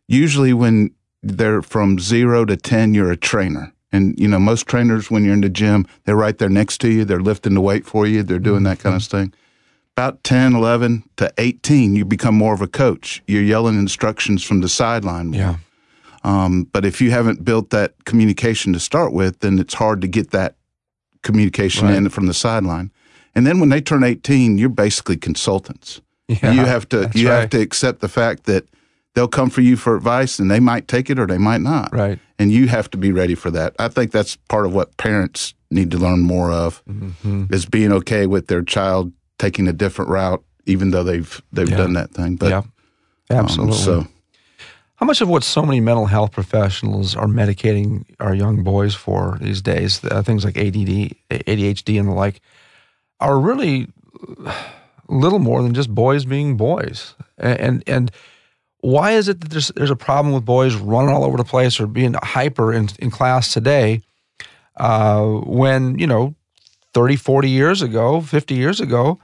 usually 0.06 0.52
when 0.52 0.92
they're 1.22 1.62
from 1.62 1.98
zero 1.98 2.44
to 2.44 2.56
ten, 2.56 2.94
you're 2.94 3.10
a 3.10 3.16
trainer. 3.16 3.72
And 3.90 4.18
you 4.20 4.28
know 4.28 4.38
most 4.38 4.66
trainers, 4.66 5.10
when 5.10 5.24
you're 5.24 5.34
in 5.34 5.40
the 5.40 5.48
gym, 5.48 5.86
they're 6.04 6.14
right 6.14 6.36
there 6.36 6.50
next 6.50 6.78
to 6.82 6.88
you. 6.88 7.04
They're 7.04 7.20
lifting 7.20 7.54
the 7.54 7.60
weight 7.60 7.86
for 7.86 8.06
you. 8.06 8.22
They're 8.22 8.38
doing 8.38 8.62
that 8.64 8.80
kind 8.80 8.94
of 8.94 9.02
thing 9.02 9.32
about 9.98 10.22
10, 10.22 10.54
11 10.54 11.02
to 11.16 11.32
18, 11.38 11.96
you 11.96 12.04
become 12.04 12.36
more 12.36 12.54
of 12.54 12.60
a 12.60 12.68
coach. 12.68 13.20
You're 13.26 13.42
yelling 13.42 13.76
instructions 13.76 14.44
from 14.44 14.60
the 14.60 14.68
sideline. 14.68 15.32
Yeah. 15.32 15.56
Um, 16.22 16.68
but 16.72 16.84
if 16.84 17.00
you 17.00 17.10
haven't 17.10 17.44
built 17.44 17.70
that 17.70 18.04
communication 18.04 18.72
to 18.74 18.78
start 18.78 19.12
with, 19.12 19.40
then 19.40 19.58
it's 19.58 19.74
hard 19.74 20.00
to 20.02 20.06
get 20.06 20.30
that 20.30 20.54
communication 21.22 21.88
right. 21.88 21.96
in 21.96 22.08
from 22.10 22.26
the 22.26 22.34
sideline. 22.34 22.92
And 23.34 23.46
then 23.46 23.60
when 23.60 23.68
they 23.68 23.80
turn 23.80 24.04
18, 24.04 24.58
you're 24.58 24.68
basically 24.68 25.16
consultants. 25.16 26.00
Yeah, 26.28 26.52
you 26.52 26.60
have 26.60 26.86
to 26.90 27.10
you 27.14 27.28
right. 27.28 27.40
have 27.40 27.50
to 27.50 27.60
accept 27.60 28.00
the 28.00 28.08
fact 28.08 28.44
that 28.44 28.66
they'll 29.14 29.28
come 29.28 29.50
for 29.50 29.62
you 29.62 29.76
for 29.76 29.96
advice 29.96 30.38
and 30.38 30.50
they 30.50 30.60
might 30.60 30.86
take 30.86 31.08
it 31.08 31.18
or 31.18 31.26
they 31.26 31.38
might 31.38 31.62
not. 31.62 31.92
Right. 31.92 32.18
And 32.38 32.52
you 32.52 32.68
have 32.68 32.90
to 32.90 32.98
be 32.98 33.12
ready 33.12 33.34
for 33.34 33.50
that. 33.50 33.74
I 33.78 33.88
think 33.88 34.12
that's 34.12 34.36
part 34.36 34.66
of 34.66 34.74
what 34.74 34.96
parents 34.96 35.54
need 35.70 35.90
to 35.90 35.98
learn 35.98 36.20
more 36.20 36.52
of 36.52 36.84
mm-hmm. 36.84 37.52
is 37.52 37.66
being 37.66 37.92
okay 37.92 38.26
with 38.26 38.46
their 38.46 38.62
child 38.62 39.12
taking 39.38 39.68
a 39.68 39.72
different 39.72 40.10
route, 40.10 40.42
even 40.66 40.90
though 40.90 41.02
they've 41.02 41.42
they've 41.52 41.68
yeah. 41.68 41.76
done 41.76 41.94
that 41.94 42.10
thing. 42.10 42.36
But 42.36 42.50
yeah, 42.50 42.62
absolutely. 43.30 43.76
Um, 43.76 43.82
so, 43.82 44.06
how 44.96 45.06
much 45.06 45.20
of 45.20 45.28
what 45.28 45.44
so 45.44 45.62
many 45.62 45.80
mental 45.80 46.06
health 46.06 46.32
professionals 46.32 47.16
are 47.16 47.26
medicating 47.26 48.04
our 48.20 48.34
young 48.34 48.62
boys 48.62 48.94
for 48.94 49.38
these 49.40 49.62
days, 49.62 50.04
uh, 50.04 50.22
things 50.22 50.44
like 50.44 50.56
ADD, 50.56 51.14
ADHD, 51.30 51.98
and 51.98 52.08
the 52.08 52.12
like, 52.12 52.40
are 53.20 53.38
really 53.38 53.88
little 55.08 55.38
more 55.38 55.62
than 55.62 55.74
just 55.74 55.94
boys 55.94 56.24
being 56.24 56.56
boys, 56.56 57.14
and 57.36 57.60
and. 57.60 57.84
and 57.86 58.10
why 58.80 59.10
is 59.10 59.28
it 59.28 59.40
that 59.40 59.50
there's, 59.50 59.68
there's 59.74 59.90
a 59.90 59.96
problem 59.96 60.32
with 60.32 60.44
boys 60.44 60.76
running 60.76 61.10
all 61.10 61.24
over 61.24 61.36
the 61.36 61.42
place 61.42 61.80
or 61.80 61.88
being 61.88 62.14
hyper 62.14 62.72
in, 62.72 62.88
in 63.00 63.10
class 63.10 63.52
today 63.52 64.00
uh, 64.76 65.24
when, 65.24 65.98
you 65.98 66.06
know, 66.06 66.36
30, 66.94 67.16
40 67.16 67.50
years 67.50 67.82
ago, 67.82 68.20
50 68.20 68.54
years 68.54 68.80
ago, 68.80 69.18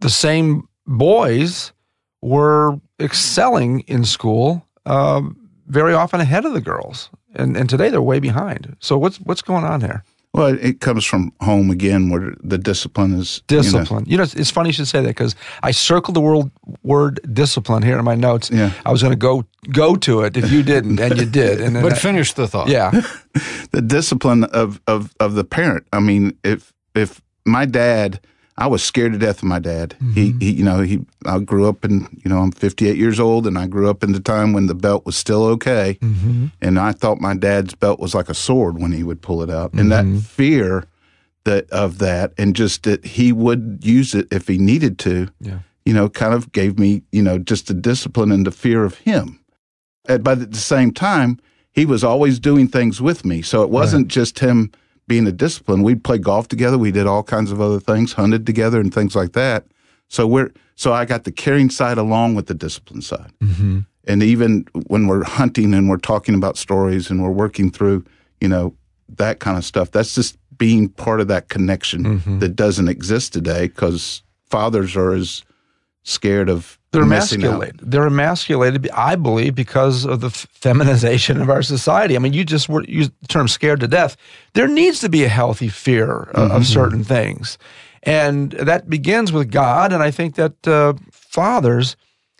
the 0.00 0.10
same 0.10 0.68
boys 0.86 1.72
were 2.20 2.78
excelling 3.00 3.80
in 3.80 4.04
school, 4.04 4.66
uh, 4.86 5.22
very 5.66 5.94
often 5.94 6.20
ahead 6.20 6.44
of 6.44 6.52
the 6.52 6.60
girls, 6.60 7.08
and 7.34 7.56
and 7.56 7.70
today 7.70 7.88
they're 7.88 8.02
way 8.02 8.20
behind. 8.20 8.76
So 8.80 8.98
what's 8.98 9.18
what's 9.20 9.42
going 9.42 9.64
on 9.64 9.80
there? 9.80 10.04
Well, 10.34 10.56
it 10.58 10.80
comes 10.80 11.04
from 11.04 11.32
home 11.42 11.70
again, 11.70 12.08
where 12.08 12.34
the 12.42 12.56
discipline 12.56 13.12
is 13.12 13.42
discipline. 13.48 14.06
You 14.06 14.16
know, 14.16 14.24
you 14.24 14.32
know 14.34 14.40
it's 14.40 14.50
funny 14.50 14.70
you 14.70 14.72
should 14.72 14.88
say 14.88 15.02
that 15.02 15.08
because 15.08 15.34
I 15.62 15.72
circled 15.72 16.16
the 16.16 16.22
word 16.22 16.50
word 16.82 17.20
discipline 17.34 17.82
here 17.82 17.98
in 17.98 18.04
my 18.04 18.14
notes. 18.14 18.50
Yeah. 18.50 18.72
I 18.86 18.92
was 18.92 19.02
going 19.02 19.12
to 19.12 19.18
go 19.18 19.44
go 19.70 19.94
to 19.96 20.22
it 20.22 20.38
if 20.38 20.50
you 20.50 20.62
didn't, 20.62 20.98
and 21.00 21.18
you 21.18 21.26
did. 21.26 21.60
And 21.60 21.74
but 21.74 21.98
finish 21.98 22.32
the 22.32 22.48
thought. 22.48 22.68
Yeah, 22.68 22.90
the 23.72 23.82
discipline 23.82 24.44
of, 24.44 24.80
of 24.86 25.14
of 25.20 25.34
the 25.34 25.44
parent. 25.44 25.86
I 25.92 26.00
mean, 26.00 26.38
if 26.42 26.72
if 26.94 27.20
my 27.44 27.66
dad 27.66 28.20
I 28.58 28.66
was 28.66 28.84
scared 28.84 29.12
to 29.12 29.18
death 29.18 29.38
of 29.38 29.44
my 29.44 29.58
dad. 29.58 29.90
Mm-hmm. 29.90 30.12
He, 30.12 30.34
he, 30.38 30.52
you 30.52 30.64
know, 30.64 30.80
he. 30.80 31.00
I 31.24 31.38
grew 31.38 31.68
up 31.68 31.84
in, 31.84 32.20
you 32.22 32.30
know, 32.30 32.38
I'm 32.38 32.52
58 32.52 32.96
years 32.96 33.18
old, 33.18 33.46
and 33.46 33.58
I 33.58 33.66
grew 33.66 33.88
up 33.88 34.04
in 34.04 34.12
the 34.12 34.20
time 34.20 34.52
when 34.52 34.66
the 34.66 34.74
belt 34.74 35.06
was 35.06 35.16
still 35.16 35.44
okay, 35.44 35.98
mm-hmm. 36.00 36.46
and 36.60 36.78
I 36.78 36.92
thought 36.92 37.20
my 37.20 37.34
dad's 37.34 37.74
belt 37.74 37.98
was 37.98 38.14
like 38.14 38.28
a 38.28 38.34
sword 38.34 38.78
when 38.78 38.92
he 38.92 39.02
would 39.02 39.22
pull 39.22 39.42
it 39.42 39.50
out, 39.50 39.70
mm-hmm. 39.70 39.78
and 39.80 39.92
that 39.92 40.04
mm-hmm. 40.04 40.18
fear 40.18 40.86
that 41.44 41.68
of 41.70 41.98
that, 41.98 42.32
and 42.36 42.54
just 42.54 42.82
that 42.82 43.04
he 43.04 43.32
would 43.32 43.80
use 43.82 44.14
it 44.14 44.28
if 44.30 44.48
he 44.48 44.58
needed 44.58 44.98
to. 45.00 45.28
Yeah. 45.40 45.60
You 45.84 45.94
know, 45.94 46.08
kind 46.08 46.34
of 46.34 46.52
gave 46.52 46.78
me 46.78 47.02
you 47.10 47.22
know 47.22 47.38
just 47.38 47.68
the 47.68 47.74
discipline 47.74 48.30
and 48.30 48.46
the 48.46 48.52
fear 48.52 48.84
of 48.84 48.98
him. 48.98 49.40
But 50.04 50.40
at 50.40 50.52
the 50.52 50.58
same 50.58 50.92
time, 50.92 51.40
he 51.72 51.86
was 51.86 52.04
always 52.04 52.38
doing 52.38 52.68
things 52.68 53.00
with 53.00 53.24
me, 53.24 53.40
so 53.40 53.62
it 53.62 53.70
wasn't 53.70 54.08
just 54.08 54.40
him 54.40 54.72
being 55.12 55.26
a 55.26 55.32
discipline. 55.46 55.82
We'd 55.82 56.02
play 56.02 56.16
golf 56.16 56.48
together. 56.48 56.78
We 56.78 56.90
did 56.90 57.06
all 57.06 57.22
kinds 57.22 57.52
of 57.52 57.60
other 57.60 57.78
things, 57.78 58.14
hunted 58.14 58.46
together, 58.46 58.80
and 58.80 58.94
things 58.94 59.14
like 59.14 59.32
that. 59.32 59.66
So 60.08 60.26
we're 60.26 60.50
so 60.74 60.94
I 60.94 61.04
got 61.04 61.24
the 61.24 61.32
caring 61.32 61.68
side 61.68 61.98
along 61.98 62.34
with 62.34 62.46
the 62.46 62.54
discipline 62.54 63.02
side. 63.02 63.30
Mm-hmm. 63.42 63.80
And 64.08 64.22
even 64.22 64.64
when 64.86 65.08
we're 65.08 65.24
hunting 65.24 65.74
and 65.74 65.90
we're 65.90 65.98
talking 65.98 66.34
about 66.34 66.56
stories 66.56 67.10
and 67.10 67.22
we're 67.22 67.38
working 67.44 67.70
through, 67.70 68.06
you 68.40 68.48
know, 68.48 68.74
that 69.16 69.38
kind 69.38 69.58
of 69.58 69.66
stuff, 69.66 69.90
that's 69.90 70.14
just 70.14 70.38
being 70.56 70.88
part 70.88 71.20
of 71.20 71.28
that 71.28 71.50
connection 71.50 72.04
Mm-hmm. 72.04 72.38
that 72.38 72.56
doesn't 72.56 72.88
exist 72.88 73.34
today 73.34 73.66
because 73.66 74.22
fathers 74.48 74.96
are 74.96 75.12
as 75.12 75.42
scared 76.04 76.48
of 76.48 76.78
They're 76.90 77.02
emasculated. 77.02 77.80
They're 77.82 78.06
emasculated, 78.06 78.90
I 78.90 79.16
believe, 79.16 79.54
because 79.54 80.04
of 80.04 80.20
the 80.20 80.30
feminization 80.30 81.40
of 81.40 81.48
our 81.48 81.62
society. 81.62 82.16
I 82.16 82.18
mean, 82.18 82.32
you 82.32 82.44
just 82.44 82.68
were, 82.68 82.84
used 82.84 83.12
the 83.20 83.28
term 83.28 83.48
scared 83.48 83.80
to 83.80 83.88
death. 83.88 84.16
There 84.54 84.68
needs 84.68 85.00
to 85.00 85.08
be 85.08 85.24
a 85.24 85.28
healthy 85.28 85.68
fear 85.68 86.30
uh, 86.34 86.48
of 86.52 86.66
certain 86.66 87.04
things. 87.04 87.56
And 88.02 88.50
that 88.52 88.90
begins 88.90 89.32
with 89.32 89.50
God. 89.50 89.92
And 89.92 90.02
I 90.02 90.10
think 90.10 90.34
that 90.34 90.66
uh, 90.66 90.94
fathers 91.12 91.96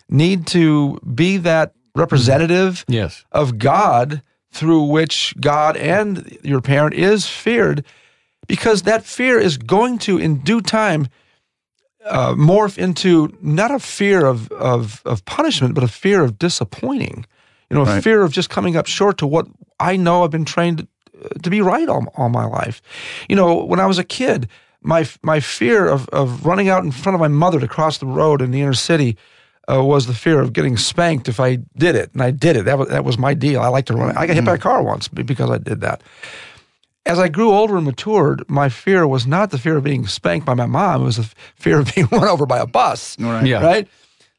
need 0.09 0.45
to 0.47 0.99
be 1.15 1.37
that 1.37 1.73
representative 1.95 2.83
Yes. 2.87 3.23
of 3.31 3.57
God 3.57 4.21
through 4.51 4.83
which 4.83 5.33
God 5.39 5.77
and 5.77 6.37
your 6.43 6.61
parent 6.61 6.93
is 6.95 7.25
feared, 7.25 7.83
because 8.45 8.83
that 8.83 9.05
fear 9.05 9.39
is 9.39 9.57
going 9.57 9.97
to, 9.99 10.17
in 10.19 10.39
due 10.39 10.61
time, 10.61 11.07
uh, 12.05 12.33
morph 12.35 12.77
into 12.77 13.35
not 13.41 13.71
a 13.71 13.79
fear 13.79 14.25
of, 14.25 14.51
of, 14.51 15.01
of 15.05 15.23
punishment, 15.25 15.73
but 15.75 15.83
a 15.83 15.87
fear 15.87 16.21
of 16.23 16.37
disappointing. 16.37 17.25
You 17.69 17.75
know, 17.77 17.83
a 17.83 17.85
Right. 17.85 18.03
fear 18.03 18.21
of 18.23 18.31
just 18.31 18.49
coming 18.49 18.75
up 18.75 18.87
short 18.87 19.17
to 19.19 19.27
what 19.27 19.47
I 19.79 19.95
know 19.97 20.23
I've 20.23 20.29
been 20.31 20.45
trained 20.45 20.87
uh, 21.23 21.29
to 21.41 21.49
be 21.49 21.61
right 21.61 21.89
all, 21.89 22.05
all 22.15 22.29
my 22.29 22.45
life. 22.45 22.81
You 23.29 23.35
know, 23.35 23.63
when 23.65 23.79
I 23.79 23.85
was 23.85 23.97
a 23.97 24.03
kid, 24.03 24.47
my 24.81 25.07
my 25.21 25.39
fear 25.39 25.87
of, 25.87 26.07
of 26.09 26.45
running 26.45 26.69
out 26.69 26.83
in 26.83 26.91
front 26.91 27.15
of 27.15 27.19
my 27.21 27.29
mother 27.29 27.59
to 27.59 27.67
cross 27.67 27.97
the 27.99 28.05
road 28.05 28.41
in 28.41 28.51
the 28.51 28.61
inner 28.61 28.73
city 28.73 29.17
uh, 29.71 29.81
was 29.83 30.05
the 30.07 30.13
fear 30.13 30.41
of 30.41 30.51
getting 30.51 30.75
spanked 30.77 31.29
if 31.29 31.39
I 31.39 31.57
did 31.77 31.95
it, 31.95 32.09
and 32.13 32.21
I 32.21 32.31
did 32.31 32.57
it. 32.57 32.65
That 32.65 32.77
was 32.77 32.89
that 32.89 33.05
was 33.05 33.17
my 33.17 33.33
deal. 33.33 33.61
I 33.61 33.69
like 33.69 33.85
to 33.85 33.93
run. 33.95 34.15
I 34.17 34.27
got 34.27 34.35
hit 34.35 34.43
by 34.45 34.55
a 34.55 34.57
car 34.57 34.83
once 34.83 35.07
because 35.07 35.49
I 35.49 35.57
did 35.57 35.79
that. 35.81 36.03
As 37.05 37.19
I 37.19 37.27
grew 37.27 37.51
older 37.51 37.75
and 37.75 37.85
matured, 37.85 38.49
my 38.49 38.69
fear 38.69 39.05
was 39.05 39.27
not 39.27 39.51
the 39.51 39.57
fear 39.57 39.77
of 39.77 39.83
being 39.83 40.07
spanked 40.07 40.45
by 40.45 40.53
my 40.53 40.65
mom. 40.65 41.01
It 41.01 41.05
was 41.05 41.17
the 41.17 41.29
fear 41.55 41.79
of 41.79 41.91
being 41.95 42.07
run 42.11 42.23
over 42.23 42.45
by 42.45 42.59
a 42.59 42.67
bus. 42.67 43.17
Right. 43.19 43.45
Yeah. 43.45 43.63
Right. 43.63 43.87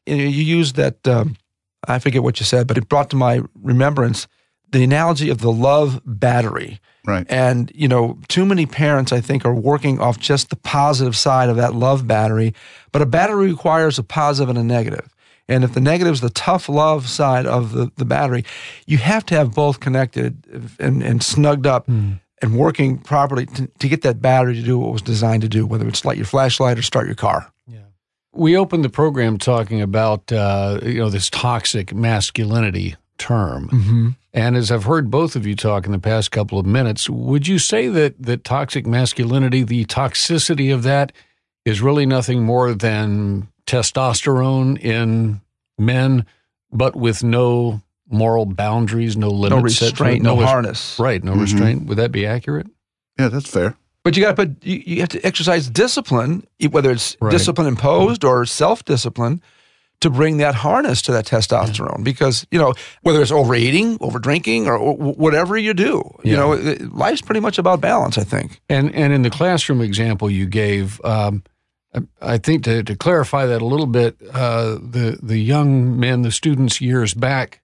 You, 0.07 0.17
know, 0.17 0.25
you 0.25 0.43
used 0.43 0.77
that. 0.77 1.07
Um, 1.07 1.37
I 1.87 1.99
forget 1.99 2.23
what 2.23 2.41
you 2.41 2.47
said, 2.47 2.67
but 2.67 2.79
it 2.79 2.89
brought 2.89 3.11
to 3.11 3.17
my 3.17 3.43
remembrance 3.63 4.27
the 4.71 4.83
analogy 4.83 5.31
of 5.31 5.39
the 5.39 5.53
love 5.53 6.01
battery. 6.05 6.81
Right. 7.07 7.27
And, 7.29 7.71
you 7.75 7.87
know, 7.87 8.19
too 8.29 8.47
many 8.47 8.65
parents, 8.65 9.13
I 9.13 9.21
think, 9.21 9.45
are 9.45 9.55
working 9.55 10.01
off 10.01 10.19
just 10.19 10.51
the 10.51 10.57
positive 10.57 11.15
side 11.15 11.49
of 11.51 11.57
that 11.57 11.75
love 11.75 12.07
battery. 12.07 12.55
But 12.91 13.03
a 13.03 13.07
battery 13.07 13.49
requires 13.49 13.99
a 13.99 14.03
positive 14.03 14.49
and 14.49 14.59
a 14.59 14.65
negative. 14.65 15.15
And 15.47 15.63
if 15.63 15.75
the 15.75 15.81
negative 15.81 16.15
is 16.15 16.21
the 16.23 16.31
tough 16.31 16.69
love 16.69 17.07
side 17.07 17.45
of 17.47 17.73
the, 17.73 17.93
the 17.97 18.07
battery, 18.07 18.45
you 18.87 18.99
have 18.99 19.27
to 19.27 19.35
have 19.35 19.55
both 19.55 19.81
connected 19.81 20.75
and, 20.79 21.03
and 21.03 21.23
snugged 21.23 21.67
up 21.67 21.87
and 22.45 22.57
working 22.57 22.99
properly 22.99 23.47
to, 23.47 23.67
to 23.79 23.89
get 23.89 24.03
that 24.03 24.21
battery 24.21 24.55
to 24.55 24.63
do 24.63 24.79
what 24.79 24.89
it 24.89 24.93
was 24.93 25.03
designed 25.03 25.43
to 25.43 25.49
do, 25.49 25.67
whether 25.67 25.89
it's 25.89 26.05
light 26.05 26.17
your 26.17 26.27
flashlight 26.27 26.79
or 26.79 26.83
start 26.83 27.07
your 27.07 27.15
car. 27.17 27.51
We 28.33 28.57
opened 28.57 28.85
the 28.85 28.89
program 28.91 29.39
talking 29.39 29.81
about 29.81 30.31
uh, 30.33 30.81
you 30.83 30.99
know 30.99 31.11
this 31.11 31.31
toxic 31.31 31.95
masculinity 31.95 32.97
term, 33.19 33.69
Mm-hmm. 33.69 34.09
and 34.33 34.57
as 34.57 34.71
I've 34.73 34.85
heard 34.85 35.09
both 35.11 35.37
of 35.37 35.47
you 35.47 35.55
talk 35.55 35.87
in 35.87 35.93
the 35.93 36.01
past 36.01 36.31
couple 36.33 36.59
of 36.59 36.67
minutes, 36.67 37.09
would 37.09 37.47
you 37.47 37.59
say 37.61 37.89
that 37.89 38.21
that 38.21 38.43
toxic 38.45 38.87
masculinity, 38.87 39.63
the 39.63 39.85
toxicity 39.85 40.75
of 40.75 40.83
that, 40.83 41.13
is 41.65 41.81
really 41.81 42.07
nothing 42.07 42.43
more 42.43 42.75
than 42.75 43.47
testosterone 43.67 44.79
in 44.81 45.41
men, 45.79 46.27
but 46.73 46.97
with 46.97 47.23
no 47.23 47.81
moral 48.11 48.47
boundaries, 48.47 49.17
no 49.17 49.29
limits, 49.31 49.63
No 49.63 49.69
set 49.69 49.79
to 49.79 49.85
restraint, 50.05 50.23
no 50.23 50.39
res- 50.39 50.49
harness. 50.49 50.97
right? 50.99 51.23
No 51.25 51.33
Mhm. 51.33 51.41
restraint. 51.41 51.87
Would 51.87 51.99
that 51.99 52.13
be 52.13 52.27
accurate? 52.27 52.67
Yeah, 53.19 53.29
that's 53.29 53.49
fair. 53.49 53.77
But 54.03 54.17
you 54.17 54.23
got 54.23 54.37
to 54.37 54.47
put 54.47 54.63
you, 54.65 54.83
you 54.85 55.01
have 55.01 55.09
to 55.11 55.27
exercise 55.27 55.69
discipline, 55.71 56.47
whether 56.71 56.91
it's 56.91 57.17
Right. 57.21 57.31
discipline 57.31 57.67
imposed 57.67 58.23
or 58.25 58.45
self 58.45 58.85
discipline, 58.85 59.41
to 60.01 60.11
bring 60.11 60.37
that 60.37 60.57
harness 60.57 61.01
to 61.03 61.13
that 61.13 61.25
testosterone. 61.25 62.05
Because 62.05 62.47
you 62.51 62.59
know 62.59 62.75
whether 63.01 63.23
it's 63.23 63.31
overeating, 63.31 63.97
over 64.03 64.19
drinking, 64.19 64.67
or 64.69 64.77
wh- 64.79 65.19
whatever 65.19 65.57
you 65.57 65.73
do, 65.73 66.03
you 66.23 66.37
know 66.37 66.51
life's 66.93 67.23
pretty 67.23 67.41
much 67.41 67.59
about 67.59 67.81
balance. 67.81 68.19
I 68.19 68.25
think. 68.25 68.61
And 68.69 68.95
and 68.95 69.15
in 69.15 69.23
the 69.23 69.31
classroom 69.31 69.81
example 69.81 70.29
you 70.31 70.45
gave, 70.45 71.01
um, 71.03 71.43
I- 71.95 72.35
I 72.35 72.39
think 72.39 72.65
to, 72.65 72.83
to 72.83 72.95
clarify 72.97 73.47
that 73.47 73.63
a 73.63 73.67
little 73.67 73.87
bit, 73.87 74.17
uh, 74.35 74.75
the 74.75 75.19
the 75.23 75.39
young 75.39 75.99
men, 75.99 76.21
the 76.21 76.33
students 76.33 76.83
years 76.83 77.15
back, 77.15 77.63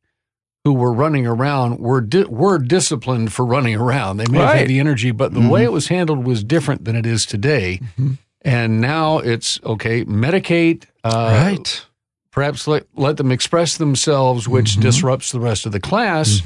who 0.65 0.75
were 0.75 0.93
running 0.93 1.27
around 1.27 1.79
were 1.79 2.01
di- 2.01 2.25
were 2.25 2.59
disciplined 2.59 3.33
for 3.33 3.45
running 3.45 3.77
around. 3.77 4.19
They 4.19 4.27
may 4.27 4.39
have 4.39 4.57
had 4.57 4.69
the 4.69 4.79
energy, 4.79 5.11
but 5.11 5.33
the 5.33 5.41
mm-hmm. 5.41 5.49
way 5.49 5.65
it 5.65 5.73
was 5.73 5.89
handled 5.89 6.25
was 6.25 6.45
different 6.45 6.85
than 6.85 6.97
it 6.97 7.07
is 7.07 7.25
today. 7.25 7.81
Mm-hmm. 7.83 8.13
And 8.43 8.81
now 8.81 9.19
it's 9.19 9.61
okay, 9.65 10.05
medicate, 10.05 10.85
uh, 11.05 11.49
right. 11.51 11.87
Perhaps 12.31 12.69
let 12.69 12.87
let 12.95 13.17
them 13.17 13.33
express 13.33 13.77
themselves, 13.77 14.49
which 14.49 14.73
mm-hmm. 14.73 14.83
disrupts 14.83 15.33
the 15.33 15.41
rest 15.41 15.67
of 15.67 15.73
the 15.73 15.81
class 15.81 16.43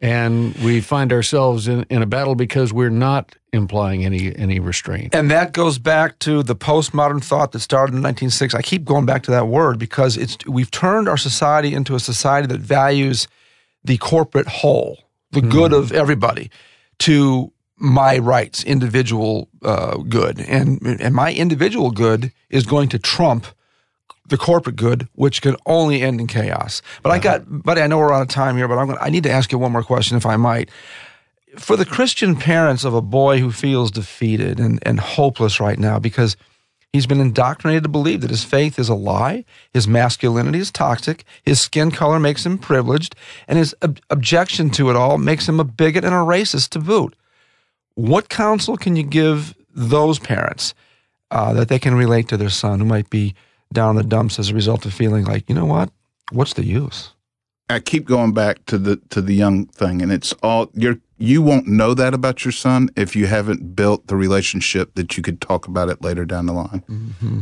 and 0.00 0.54
we 0.56 0.80
find 0.80 1.12
ourselves 1.12 1.68
in, 1.68 1.84
in 1.90 2.02
a 2.02 2.06
battle 2.06 2.34
because 2.34 2.72
we're 2.72 2.88
not 2.88 3.34
implying 3.52 4.04
any 4.04 4.34
any 4.36 4.60
restraint. 4.60 5.14
And 5.14 5.30
that 5.30 5.52
goes 5.52 5.78
back 5.78 6.18
to 6.20 6.42
the 6.42 6.56
postmodern 6.56 7.22
thought 7.22 7.52
that 7.52 7.60
started 7.60 7.94
in 7.94 8.02
the 8.02 8.08
1960s. 8.08 8.54
I 8.54 8.62
keep 8.62 8.84
going 8.84 9.06
back 9.06 9.24
to 9.24 9.30
that 9.32 9.48
word 9.48 9.78
because 9.78 10.16
it's 10.16 10.38
we've 10.46 10.70
turned 10.70 11.08
our 11.08 11.16
society 11.16 11.74
into 11.74 11.94
a 11.94 12.00
society 12.00 12.46
that 12.46 12.60
values 12.60 13.28
the 13.84 13.98
corporate 13.98 14.46
whole, 14.46 14.98
the 15.32 15.40
good 15.40 15.72
of 15.72 15.92
everybody, 15.92 16.50
to 17.00 17.52
my 17.76 18.18
rights, 18.18 18.62
individual 18.64 19.48
uh, 19.62 19.96
good, 19.98 20.40
and 20.40 20.80
and 20.82 21.14
my 21.14 21.32
individual 21.32 21.90
good 21.90 22.32
is 22.50 22.66
going 22.66 22.88
to 22.90 22.98
trump 22.98 23.46
the 24.30 24.38
corporate 24.38 24.76
good, 24.76 25.08
which 25.14 25.42
can 25.42 25.56
only 25.66 26.02
end 26.02 26.20
in 26.20 26.26
chaos. 26.26 26.82
But 27.02 27.10
I 27.10 27.18
got, 27.18 27.44
buddy, 27.64 27.82
I 27.82 27.86
know 27.86 27.98
we're 27.98 28.12
out 28.12 28.22
of 28.22 28.28
time 28.28 28.56
here, 28.56 28.68
but 28.68 28.78
I'm 28.78 28.86
gonna, 28.86 29.00
I 29.00 29.10
need 29.10 29.24
to 29.24 29.30
ask 29.30 29.52
you 29.52 29.58
one 29.58 29.72
more 29.72 29.82
question, 29.82 30.16
if 30.16 30.24
I 30.24 30.36
might. 30.36 30.70
For 31.58 31.76
the 31.76 31.84
Christian 31.84 32.36
parents 32.36 32.84
of 32.84 32.94
a 32.94 33.02
boy 33.02 33.40
who 33.40 33.50
feels 33.50 33.90
defeated 33.90 34.60
and, 34.60 34.78
and 34.86 35.00
hopeless 35.00 35.58
right 35.58 35.78
now 35.78 35.98
because 35.98 36.36
he's 36.92 37.06
been 37.06 37.20
indoctrinated 37.20 37.84
to 37.84 37.88
believe 37.88 38.20
that 38.20 38.30
his 38.30 38.44
faith 38.44 38.78
is 38.78 38.88
a 38.88 38.94
lie, 38.94 39.44
his 39.72 39.86
masculinity 39.86 40.58
is 40.58 40.70
toxic, 40.70 41.24
his 41.42 41.60
skin 41.60 41.90
color 41.90 42.18
makes 42.18 42.44
him 42.44 42.58
privileged, 42.58 43.14
and 43.46 43.58
his 43.58 43.74
ob- 43.82 44.00
objection 44.10 44.70
to 44.70 44.90
it 44.90 44.96
all 44.96 45.18
makes 45.18 45.48
him 45.48 45.60
a 45.60 45.64
bigot 45.64 46.04
and 46.04 46.14
a 46.14 46.18
racist 46.18 46.70
to 46.70 46.78
boot. 46.78 47.14
What 47.94 48.28
counsel 48.28 48.76
can 48.76 48.96
you 48.96 49.02
give 49.02 49.54
those 49.74 50.18
parents 50.18 50.74
uh, 51.30 51.52
that 51.54 51.68
they 51.68 51.78
can 51.78 51.94
relate 51.94 52.28
to 52.28 52.36
their 52.36 52.50
son 52.50 52.80
who 52.80 52.84
might 52.84 53.10
be 53.10 53.34
down 53.72 53.90
in 53.90 53.96
the 53.96 54.08
dumps 54.08 54.38
as 54.38 54.50
a 54.50 54.54
result 54.54 54.84
of 54.84 54.92
feeling 54.92 55.24
like, 55.24 55.48
you 55.48 55.54
know 55.54 55.66
what? 55.66 55.90
What's 56.32 56.54
the 56.54 56.64
use? 56.64 57.12
I 57.68 57.78
keep 57.78 58.04
going 58.04 58.32
back 58.32 58.64
to 58.66 58.78
the 58.78 58.96
to 59.10 59.22
the 59.22 59.34
young 59.34 59.66
thing, 59.66 60.02
and 60.02 60.10
it's 60.10 60.32
all 60.42 60.70
you're. 60.74 60.98
You 61.20 61.42
won't 61.42 61.66
know 61.66 61.92
that 61.94 62.14
about 62.14 62.44
your 62.46 62.52
son 62.52 62.88
if 62.96 63.14
you 63.14 63.26
haven't 63.26 63.76
built 63.76 64.06
the 64.06 64.16
relationship 64.16 64.94
that 64.94 65.16
you 65.16 65.22
could 65.22 65.40
talk 65.42 65.68
about 65.68 65.90
it 65.90 66.02
later 66.02 66.24
down 66.24 66.46
the 66.46 66.54
line. 66.54 66.82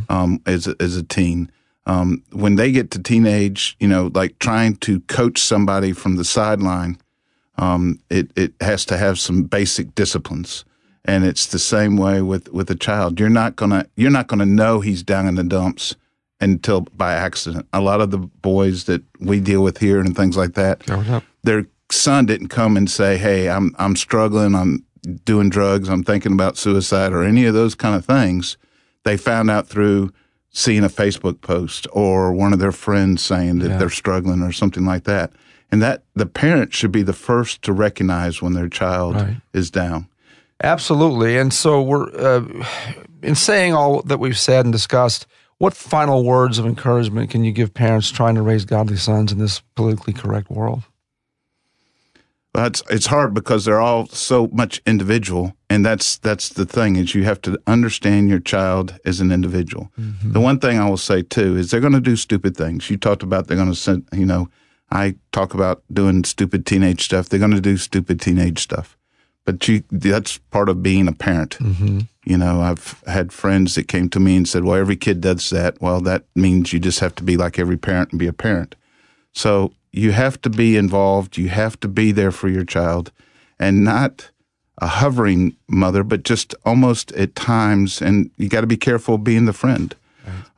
Um, 0.09 0.41
as 0.45 0.67
a, 0.67 0.75
as 0.81 0.97
a 0.97 1.03
teen, 1.03 1.49
um, 1.85 2.21
when 2.33 2.55
they 2.55 2.71
get 2.73 2.91
to 2.91 2.99
teenage, 3.01 3.77
you 3.79 3.87
know, 3.87 4.11
like 4.13 4.37
trying 4.39 4.75
to 4.77 4.99
coach 5.01 5.39
somebody 5.41 5.93
from 5.93 6.17
the 6.17 6.25
sideline, 6.25 6.97
um, 7.57 7.99
it 8.09 8.31
it 8.35 8.53
has 8.61 8.85
to 8.85 8.97
have 8.97 9.17
some 9.17 9.43
basic 9.43 9.95
disciplines, 9.95 10.65
and 11.05 11.23
it's 11.25 11.47
the 11.47 11.57
same 11.59 11.95
way 11.97 12.21
with 12.21 12.49
with 12.53 12.69
a 12.69 12.75
child. 12.75 13.19
You're 13.19 13.29
not 13.29 13.55
gonna 13.55 13.85
you're 13.95 14.11
not 14.11 14.27
gonna 14.27 14.45
know 14.45 14.81
he's 14.81 15.03
down 15.03 15.25
in 15.27 15.35
the 15.35 15.43
dumps 15.43 15.95
until 16.41 16.81
by 16.81 17.13
accident. 17.13 17.65
A 17.73 17.81
lot 17.81 18.01
of 18.01 18.11
the 18.11 18.17
boys 18.19 18.83
that 18.85 19.01
we 19.19 19.39
deal 19.39 19.63
with 19.63 19.77
here 19.79 19.99
and 19.99 20.15
things 20.15 20.37
like 20.37 20.53
that, 20.55 20.83
their 21.43 21.65
son 21.91 22.25
didn't 22.25 22.49
come 22.49 22.77
and 22.77 22.89
say, 22.89 23.17
"Hey, 23.17 23.49
I'm 23.49 23.75
I'm 23.79 23.95
struggling. 23.95 24.55
I'm 24.55 24.85
doing 25.25 25.49
drugs. 25.49 25.89
I'm 25.89 26.03
thinking 26.03 26.33
about 26.33 26.57
suicide 26.57 27.13
or 27.13 27.23
any 27.23 27.45
of 27.45 27.53
those 27.53 27.75
kind 27.75 27.95
of 27.95 28.05
things." 28.05 28.57
They 29.05 29.17
found 29.17 29.49
out 29.49 29.67
through 29.67 30.11
seeing 30.51 30.83
a 30.83 30.89
Facebook 30.89 31.41
post 31.41 31.87
or 31.93 32.33
one 32.33 32.53
of 32.53 32.59
their 32.59 32.71
friends 32.71 33.21
saying 33.21 33.59
that 33.59 33.77
they're 33.79 33.89
struggling 33.89 34.41
or 34.41 34.51
something 34.51 34.83
like 34.85 35.03
that. 35.05 35.31
And 35.71 35.81
that 35.83 36.03
the 36.15 36.25
parent 36.25 36.73
should 36.73 36.91
be 36.91 37.03
the 37.03 37.13
first 37.13 37.61
to 37.61 37.71
recognize 37.71 38.41
when 38.41 38.53
their 38.53 38.67
child 38.67 39.15
Right. 39.15 39.37
is 39.53 39.69
down. 39.69 40.07
Absolutely. 40.63 41.37
And 41.37 41.53
so 41.53 41.81
we're 41.81 42.09
uh, 42.15 42.65
in 43.21 43.35
saying 43.35 43.73
all 43.73 44.01
that 44.03 44.19
we've 44.19 44.37
said 44.37 44.65
and 44.65 44.73
discussed. 44.73 45.27
What 45.59 45.73
final 45.73 46.23
words 46.23 46.57
of 46.57 46.65
encouragement 46.65 47.29
can 47.29 47.43
you 47.43 47.51
give 47.51 47.73
parents 47.73 48.09
trying 48.09 48.35
to 48.35 48.41
raise 48.41 48.65
godly 48.65 48.95
sons 48.97 49.31
in 49.31 49.39
this 49.39 49.61
politically 49.75 50.13
correct 50.13 50.49
world? 50.49 50.83
It's 52.55 52.81
it's 52.89 53.05
hard 53.05 53.33
because 53.33 53.65
they're 53.65 53.79
all 53.79 54.07
so 54.07 54.47
much 54.47 54.81
individual, 54.85 55.53
and 55.69 55.85
that's 55.85 56.17
that's 56.17 56.49
the 56.49 56.65
thing 56.65 56.95
is 56.95 57.13
you 57.13 57.23
have 57.23 57.41
to 57.41 57.59
understand 57.67 58.29
your 58.29 58.39
child 58.39 58.99
as 59.05 59.21
an 59.21 59.31
individual. 59.31 59.91
Mm-hmm. 59.99 60.33
The 60.33 60.39
one 60.39 60.59
thing 60.59 60.79
I 60.79 60.89
will 60.89 60.97
say 60.97 61.21
too 61.21 61.55
is 61.55 61.69
they're 61.69 61.79
going 61.79 61.93
to 61.93 62.01
do 62.01 62.15
stupid 62.15 62.57
things. 62.57 62.89
You 62.89 62.97
talked 62.97 63.23
about 63.23 63.47
they're 63.47 63.57
going 63.57 63.69
to 63.69 63.75
send, 63.75 64.07
you 64.11 64.25
know, 64.25 64.49
I 64.91 65.15
talk 65.31 65.53
about 65.53 65.83
doing 65.93 66.23
stupid 66.23 66.65
teenage 66.65 67.05
stuff. 67.05 67.29
They're 67.29 67.39
going 67.39 67.51
to 67.51 67.61
do 67.61 67.77
stupid 67.77 68.19
teenage 68.19 68.59
stuff, 68.59 68.97
but 69.45 69.67
you 69.67 69.83
that's 69.91 70.39
part 70.49 70.69
of 70.69 70.81
being 70.81 71.07
a 71.07 71.13
parent. 71.13 71.59
Mm-hmm. 71.59 71.99
You 72.25 72.37
know, 72.37 72.61
I've 72.61 73.01
had 73.05 73.31
friends 73.31 73.75
that 73.75 73.87
came 73.87 74.09
to 74.09 74.19
me 74.19 74.35
and 74.35 74.47
said, 74.47 74.63
"Well, 74.63 74.79
every 74.79 74.97
kid 74.97 75.21
does 75.21 75.51
that." 75.51 75.79
Well, 75.81 76.01
that 76.01 76.25
means 76.35 76.73
you 76.73 76.79
just 76.79 76.99
have 76.99 77.13
to 77.15 77.23
be 77.23 77.37
like 77.37 77.59
every 77.59 77.77
parent 77.77 78.11
and 78.11 78.19
be 78.19 78.27
a 78.27 78.33
parent. 78.33 78.75
So 79.33 79.73
you 79.91 80.11
have 80.11 80.41
to 80.41 80.49
be 80.49 80.77
involved. 80.77 81.37
You 81.37 81.49
have 81.49 81.79
to 81.79 81.87
be 81.87 82.11
there 82.11 82.31
for 82.31 82.47
your 82.49 82.65
child 82.65 83.11
and 83.59 83.83
not 83.83 84.31
a 84.81 84.87
hovering 84.87 85.55
mother, 85.67 86.03
but 86.03 86.23
just 86.23 86.55
almost 86.65 87.11
at 87.13 87.35
times. 87.35 88.01
And 88.01 88.31
you 88.37 88.49
got 88.49 88.61
to 88.61 88.67
be 88.67 88.77
careful 88.77 89.17
being 89.17 89.45
the 89.45 89.53
friend. 89.53 89.95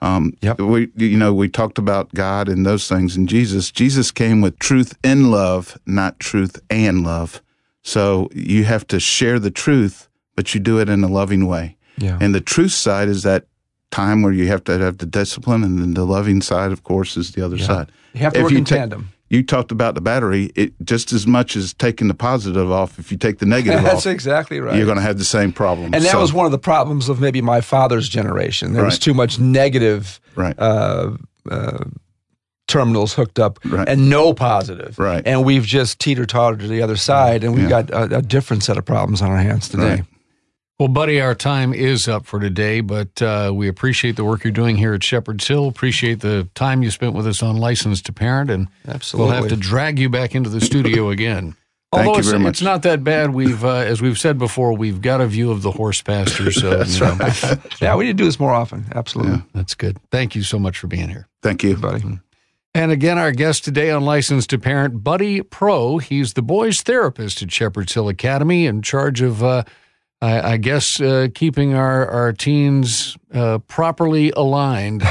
Um, 0.02 0.34
yep. 0.42 0.60
We, 0.60 0.90
you 0.98 1.18
know, 1.18 1.34
we 1.34 1.48
talked 1.48 1.78
about 1.78 2.14
God 2.14 2.50
and 2.50 2.66
those 2.66 2.90
things 2.90 3.16
and 3.16 3.30
Jesus. 3.30 3.72
Jesus 3.72 4.12
came 4.12 4.42
with 4.42 4.60
truth 4.60 4.98
in 5.04 5.32
love, 5.32 5.78
not 5.86 6.20
truth 6.20 6.60
and 6.70 7.04
love. 7.04 7.42
So 7.84 8.30
you 8.34 8.66
have 8.66 8.86
to 8.88 9.00
share 9.00 9.40
the 9.40 9.52
truth, 9.52 10.10
but 10.36 10.54
you 10.54 10.60
do 10.60 10.80
it 10.80 10.90
in 10.90 11.04
a 11.04 11.08
loving 11.08 11.48
way. 11.48 11.78
Yeah. 11.98 12.18
And 12.20 12.36
the 12.36 12.42
truth 12.42 12.74
side 12.74 13.08
is 13.08 13.24
that 13.24 13.46
time 13.92 14.22
where 14.24 14.34
you 14.34 14.48
have 14.48 14.64
to 14.66 14.78
have 14.78 14.98
the 14.98 15.06
discipline, 15.06 15.64
and 15.64 15.80
then 15.80 15.94
the 15.94 16.06
loving 16.06 16.42
side, 16.42 16.72
of 16.72 16.84
course, 16.84 17.16
is 17.16 17.32
the 17.32 17.46
other 17.46 17.58
yeah. 17.58 17.66
side. 17.66 17.92
You 18.14 18.22
have 18.22 18.34
to 18.34 18.40
if 18.40 18.44
work 18.44 18.54
in 18.54 18.66
ta- 18.66 18.76
tandem 18.76 19.10
you 19.32 19.44
talked 19.44 19.72
about 19.72 19.96
the 19.96 20.02
battery. 20.02 20.52
It 20.56 20.74
just 20.84 21.14
as 21.14 21.26
much 21.26 21.56
as 21.56 21.74
taking 21.74 22.10
the 22.10 22.14
positive 22.14 22.70
off. 22.70 23.00
If 23.00 23.14
you 23.14 23.18
take 23.18 23.40
the 23.40 23.46
negative 23.46 23.80
That's 23.84 23.86
off, 23.86 24.04
that's 24.04 24.06
exactly 24.08 24.60
right. 24.60 24.76
You're 24.76 24.86
going 24.86 24.98
to 24.98 25.04
have 25.04 25.18
the 25.18 25.24
same 25.24 25.54
problem. 25.54 25.94
And 25.94 26.04
that 26.04 26.12
so, 26.12 26.20
was 26.20 26.34
one 26.34 26.46
of 26.46 26.52
the 26.52 26.60
problems 26.60 27.08
of 27.08 27.22
maybe 27.22 27.42
my 27.42 27.62
father's 27.62 28.10
generation. 28.10 28.74
There 28.74 28.84
right. 28.84 28.90
was 28.90 29.00
too 29.00 29.14
much 29.14 29.40
negative. 29.40 30.20
Right. 30.36 30.54
Uh, 30.60 31.12
uh, 31.50 31.86
terminals 32.68 33.14
hooked 33.14 33.40
up 33.40 33.60
right. 33.66 33.88
and 33.88 34.10
no 34.10 34.34
positive. 34.34 35.00
Right. 35.00 35.26
And 35.26 35.46
we've 35.46 35.66
just 35.66 36.00
teeter 36.00 36.26
tottered 36.26 36.60
to 36.60 36.68
the 36.68 36.82
other 36.82 36.98
side, 36.98 37.44
and 37.44 37.54
we've 37.54 37.70
yeah. 37.70 37.84
got 37.84 37.90
a, 37.90 38.18
a, 38.18 38.22
different 38.22 38.64
set 38.64 38.78
of 38.78 38.86
problems 38.86 39.22
on 39.22 39.32
our 39.32 39.38
hands 39.38 39.68
today. 39.68 40.04
Right. 40.82 40.88
Well, 40.88 40.94
buddy, 40.94 41.22
our 41.22 41.36
time 41.36 41.76
is 41.76 42.08
up 42.08 42.26
for 42.26 42.40
today, 42.40 42.82
but 42.82 43.22
uh, 43.22 43.52
we 43.54 43.68
appreciate 43.68 44.16
the 44.16 44.24
work 44.24 44.44
you're 44.44 44.52
doing 44.52 44.78
here 44.78 44.96
at 44.96 45.04
Shepherd's 45.04 45.48
Hill. 45.48 45.68
Appreciate 45.68 46.22
the 46.22 46.50
time 46.56 46.82
you 46.82 46.90
spent 46.90 47.14
with 47.14 47.28
us 47.28 47.44
on 47.44 47.58
License 47.58 48.02
to 48.04 48.12
Parent, 48.12 48.50
and 48.50 48.68
Absolutely. 48.88 49.32
we'll 49.32 49.42
have 49.42 49.50
to 49.50 49.56
drag 49.56 50.00
you 50.00 50.10
back 50.10 50.34
into 50.34 50.50
the 50.50 50.60
studio 50.60 51.12
again. 51.12 51.56
Thank 51.94 52.08
Although 52.08 52.18
you 52.18 52.24
very 52.24 52.36
it's, 52.38 52.44
much. 52.44 52.54
it's 52.54 52.62
not 52.64 52.82
that 52.82 53.04
bad. 53.04 53.32
We've, 53.32 53.64
uh, 53.64 53.76
as 53.76 54.02
we've 54.02 54.18
said 54.18 54.40
before, 54.40 54.74
we've 54.74 55.02
got 55.04 55.22
a 55.22 55.28
view 55.28 55.52
of 55.52 55.62
the 55.62 55.70
horse 55.70 56.02
pasture. 56.02 56.52
So 56.52 56.70
that's 56.78 57.00
you 57.00 57.06
know, 57.06 57.14
right. 57.14 57.60
yeah, 57.80 57.96
we 57.96 58.06
need 58.06 58.18
to 58.18 58.24
do 58.24 58.26
this 58.26 58.40
more 58.40 58.54
often. 58.54 58.86
Absolutely, 58.96 59.34
yeah. 59.34 59.42
that's 59.54 59.76
good. 59.76 59.98
Thank 60.10 60.34
you 60.34 60.42
so 60.42 60.58
much 60.58 60.80
for 60.80 60.88
being 60.88 61.10
here. 61.10 61.28
Thank 61.44 61.64
you, 61.64 61.78
buddy. 61.78 62.04
And 62.74 62.92
again, 62.92 63.20
our 63.20 63.34
guest 63.34 63.66
today 63.66 63.92
on 63.92 64.04
License 64.04 64.48
to 64.48 64.58
Parent, 64.58 65.04
Buddy 65.04 65.44
Pro. 65.44 66.00
He's 66.00 66.34
the 66.34 66.42
boys' 66.42 66.82
therapist 66.82 67.44
at 67.44 67.52
Shepherd's 67.52 67.94
Hill 67.94 68.10
Academy, 68.10 68.66
in 68.66 68.82
charge 68.82 69.22
of. 69.22 69.44
Uh, 69.44 69.64
I, 70.22 70.54
I 70.54 70.58
guess 70.58 71.02
uh, 71.02 71.30
keeping 71.34 71.74
our, 71.74 72.08
our 72.08 72.32
teens 72.32 73.18
uh, 73.34 73.58
properly 73.68 74.32
aligned 74.32 75.04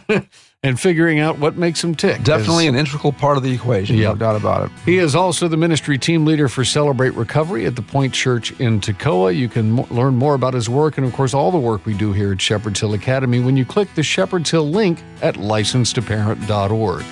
and 0.62 0.78
figuring 0.78 1.18
out 1.18 1.38
what 1.40 1.56
makes 1.56 1.82
them 1.82 1.96
tick. 1.96 2.22
Definitely 2.22 2.68
an 2.68 2.76
integral 2.76 3.12
part 3.12 3.36
of 3.36 3.42
the 3.42 3.52
equation, 3.52 3.96
yep. 3.96 4.12
no 4.12 4.18
doubt 4.18 4.36
about 4.36 4.66
it. 4.66 4.70
He 4.84 4.98
is 4.98 5.16
also 5.16 5.48
the 5.48 5.56
ministry 5.56 5.98
team 5.98 6.24
leader 6.24 6.48
for 6.48 6.64
Celebrate 6.64 7.10
Recovery 7.14 7.66
at 7.66 7.74
the 7.74 7.82
Point 7.82 8.14
Church 8.14 8.58
in 8.60 8.80
Toccoa. 8.80 9.36
You 9.36 9.48
can 9.48 9.72
mo- 9.72 9.88
learn 9.90 10.14
more 10.14 10.34
about 10.34 10.54
his 10.54 10.68
work 10.68 10.98
and, 10.98 11.06
of 11.06 11.12
course, 11.12 11.34
all 11.34 11.50
the 11.50 11.58
work 11.58 11.84
we 11.84 11.94
do 11.94 12.12
here 12.12 12.32
at 12.32 12.40
Shepherd's 12.40 12.78
Hill 12.78 12.94
Academy 12.94 13.40
when 13.40 13.56
you 13.56 13.64
click 13.64 13.92
the 13.96 14.04
Shepherd's 14.04 14.50
Hill 14.50 14.70
link 14.70 15.02
at 15.20 15.34
license2parent.org. 15.34 17.04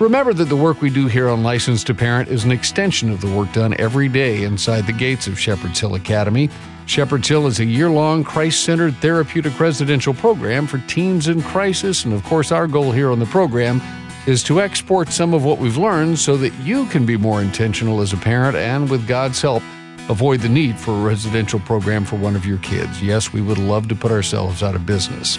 Remember 0.00 0.32
that 0.32 0.44
the 0.44 0.56
work 0.56 0.80
we 0.80 0.90
do 0.90 1.06
here 1.06 1.28
on 1.28 1.42
License 1.42 1.82
to 1.84 1.94
Parent 1.94 2.28
is 2.28 2.44
an 2.44 2.52
extension 2.52 3.10
of 3.10 3.20
the 3.20 3.30
work 3.30 3.52
done 3.52 3.74
every 3.78 4.08
day 4.08 4.44
inside 4.44 4.86
the 4.86 4.92
gates 4.92 5.26
of 5.26 5.38
Shepherd's 5.38 5.80
Hill 5.80 5.96
Academy. 5.96 6.48
Shepherd's 6.88 7.28
Hill 7.28 7.46
is 7.46 7.60
a 7.60 7.66
year 7.66 7.90
long 7.90 8.24
Christ 8.24 8.64
centered 8.64 8.96
therapeutic 8.96 9.60
residential 9.60 10.14
program 10.14 10.66
for 10.66 10.78
teens 10.88 11.28
in 11.28 11.42
crisis. 11.42 12.06
And 12.06 12.14
of 12.14 12.24
course, 12.24 12.50
our 12.50 12.66
goal 12.66 12.92
here 12.92 13.10
on 13.10 13.18
the 13.18 13.26
program 13.26 13.82
is 14.26 14.42
to 14.44 14.62
export 14.62 15.10
some 15.10 15.34
of 15.34 15.44
what 15.44 15.58
we've 15.58 15.76
learned 15.76 16.18
so 16.18 16.38
that 16.38 16.54
you 16.60 16.86
can 16.86 17.04
be 17.04 17.18
more 17.18 17.42
intentional 17.42 18.00
as 18.00 18.14
a 18.14 18.16
parent 18.16 18.56
and, 18.56 18.88
with 18.88 19.06
God's 19.06 19.42
help, 19.42 19.62
avoid 20.08 20.40
the 20.40 20.48
need 20.48 20.78
for 20.78 20.92
a 20.92 21.02
residential 21.02 21.60
program 21.60 22.06
for 22.06 22.16
one 22.16 22.34
of 22.34 22.46
your 22.46 22.56
kids. 22.58 23.02
Yes, 23.02 23.34
we 23.34 23.42
would 23.42 23.58
love 23.58 23.88
to 23.88 23.94
put 23.94 24.10
ourselves 24.10 24.62
out 24.62 24.74
of 24.74 24.86
business. 24.86 25.38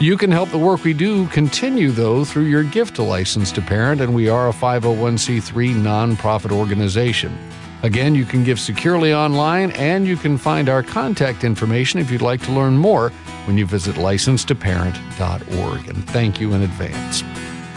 You 0.00 0.16
can 0.16 0.32
help 0.32 0.50
the 0.50 0.58
work 0.58 0.82
we 0.82 0.92
do 0.92 1.28
continue, 1.28 1.92
though, 1.92 2.24
through 2.24 2.46
your 2.46 2.64
gift 2.64 2.96
to 2.96 3.04
License 3.04 3.52
to 3.52 3.62
Parent, 3.62 4.00
and 4.00 4.12
we 4.12 4.28
are 4.28 4.48
a 4.48 4.52
501c3 4.52 5.72
nonprofit 5.74 6.50
organization. 6.50 7.38
Again, 7.82 8.14
you 8.14 8.24
can 8.24 8.44
give 8.44 8.60
securely 8.60 9.14
online, 9.14 9.70
and 9.72 10.06
you 10.06 10.16
can 10.16 10.36
find 10.36 10.68
our 10.68 10.82
contact 10.82 11.44
information 11.44 11.98
if 11.98 12.10
you'd 12.10 12.22
like 12.22 12.42
to 12.42 12.52
learn 12.52 12.76
more 12.76 13.10
when 13.46 13.56
you 13.56 13.64
visit 13.66 13.96
license2parent.org. 13.96 15.88
And 15.88 16.08
thank 16.10 16.40
you 16.40 16.52
in 16.52 16.62
advance. 16.62 17.22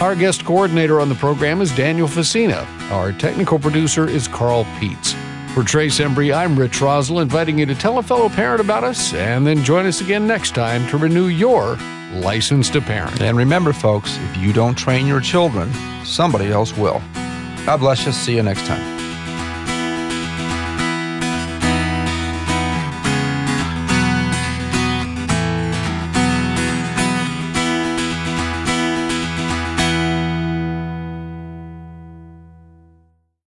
Our 0.01 0.15
guest 0.15 0.43
coordinator 0.43 0.99
on 0.99 1.07
the 1.07 1.15
program 1.15 1.61
is 1.61 1.73
Daniel 1.75 2.07
Facina. 2.07 2.65
Our 2.91 3.13
technical 3.13 3.59
producer 3.59 4.07
is 4.07 4.27
Carl 4.27 4.65
Peets. 4.77 5.15
For 5.53 5.63
Trace 5.63 5.99
Embry, 5.99 6.35
I'm 6.35 6.57
Rich 6.57 6.81
Rosell, 6.81 7.21
inviting 7.21 7.59
you 7.59 7.65
to 7.67 7.75
tell 7.75 7.99
a 7.99 8.03
fellow 8.03 8.27
parent 8.27 8.59
about 8.59 8.83
us 8.83 9.13
and 9.13 9.45
then 9.45 9.63
join 9.63 9.85
us 9.85 10.01
again 10.01 10.25
next 10.25 10.55
time 10.55 10.85
to 10.87 10.97
renew 10.97 11.27
your 11.27 11.77
license 12.15 12.69
to 12.71 12.81
parent. 12.81 13.21
And 13.21 13.37
remember, 13.37 13.71
folks, 13.71 14.17
if 14.17 14.37
you 14.37 14.51
don't 14.51 14.75
train 14.75 15.05
your 15.05 15.21
children, 15.21 15.71
somebody 16.03 16.51
else 16.51 16.75
will. 16.75 17.01
God 17.65 17.77
bless 17.77 18.05
you. 18.05 18.11
See 18.11 18.35
you 18.35 18.43
next 18.43 18.65
time. 18.65 18.92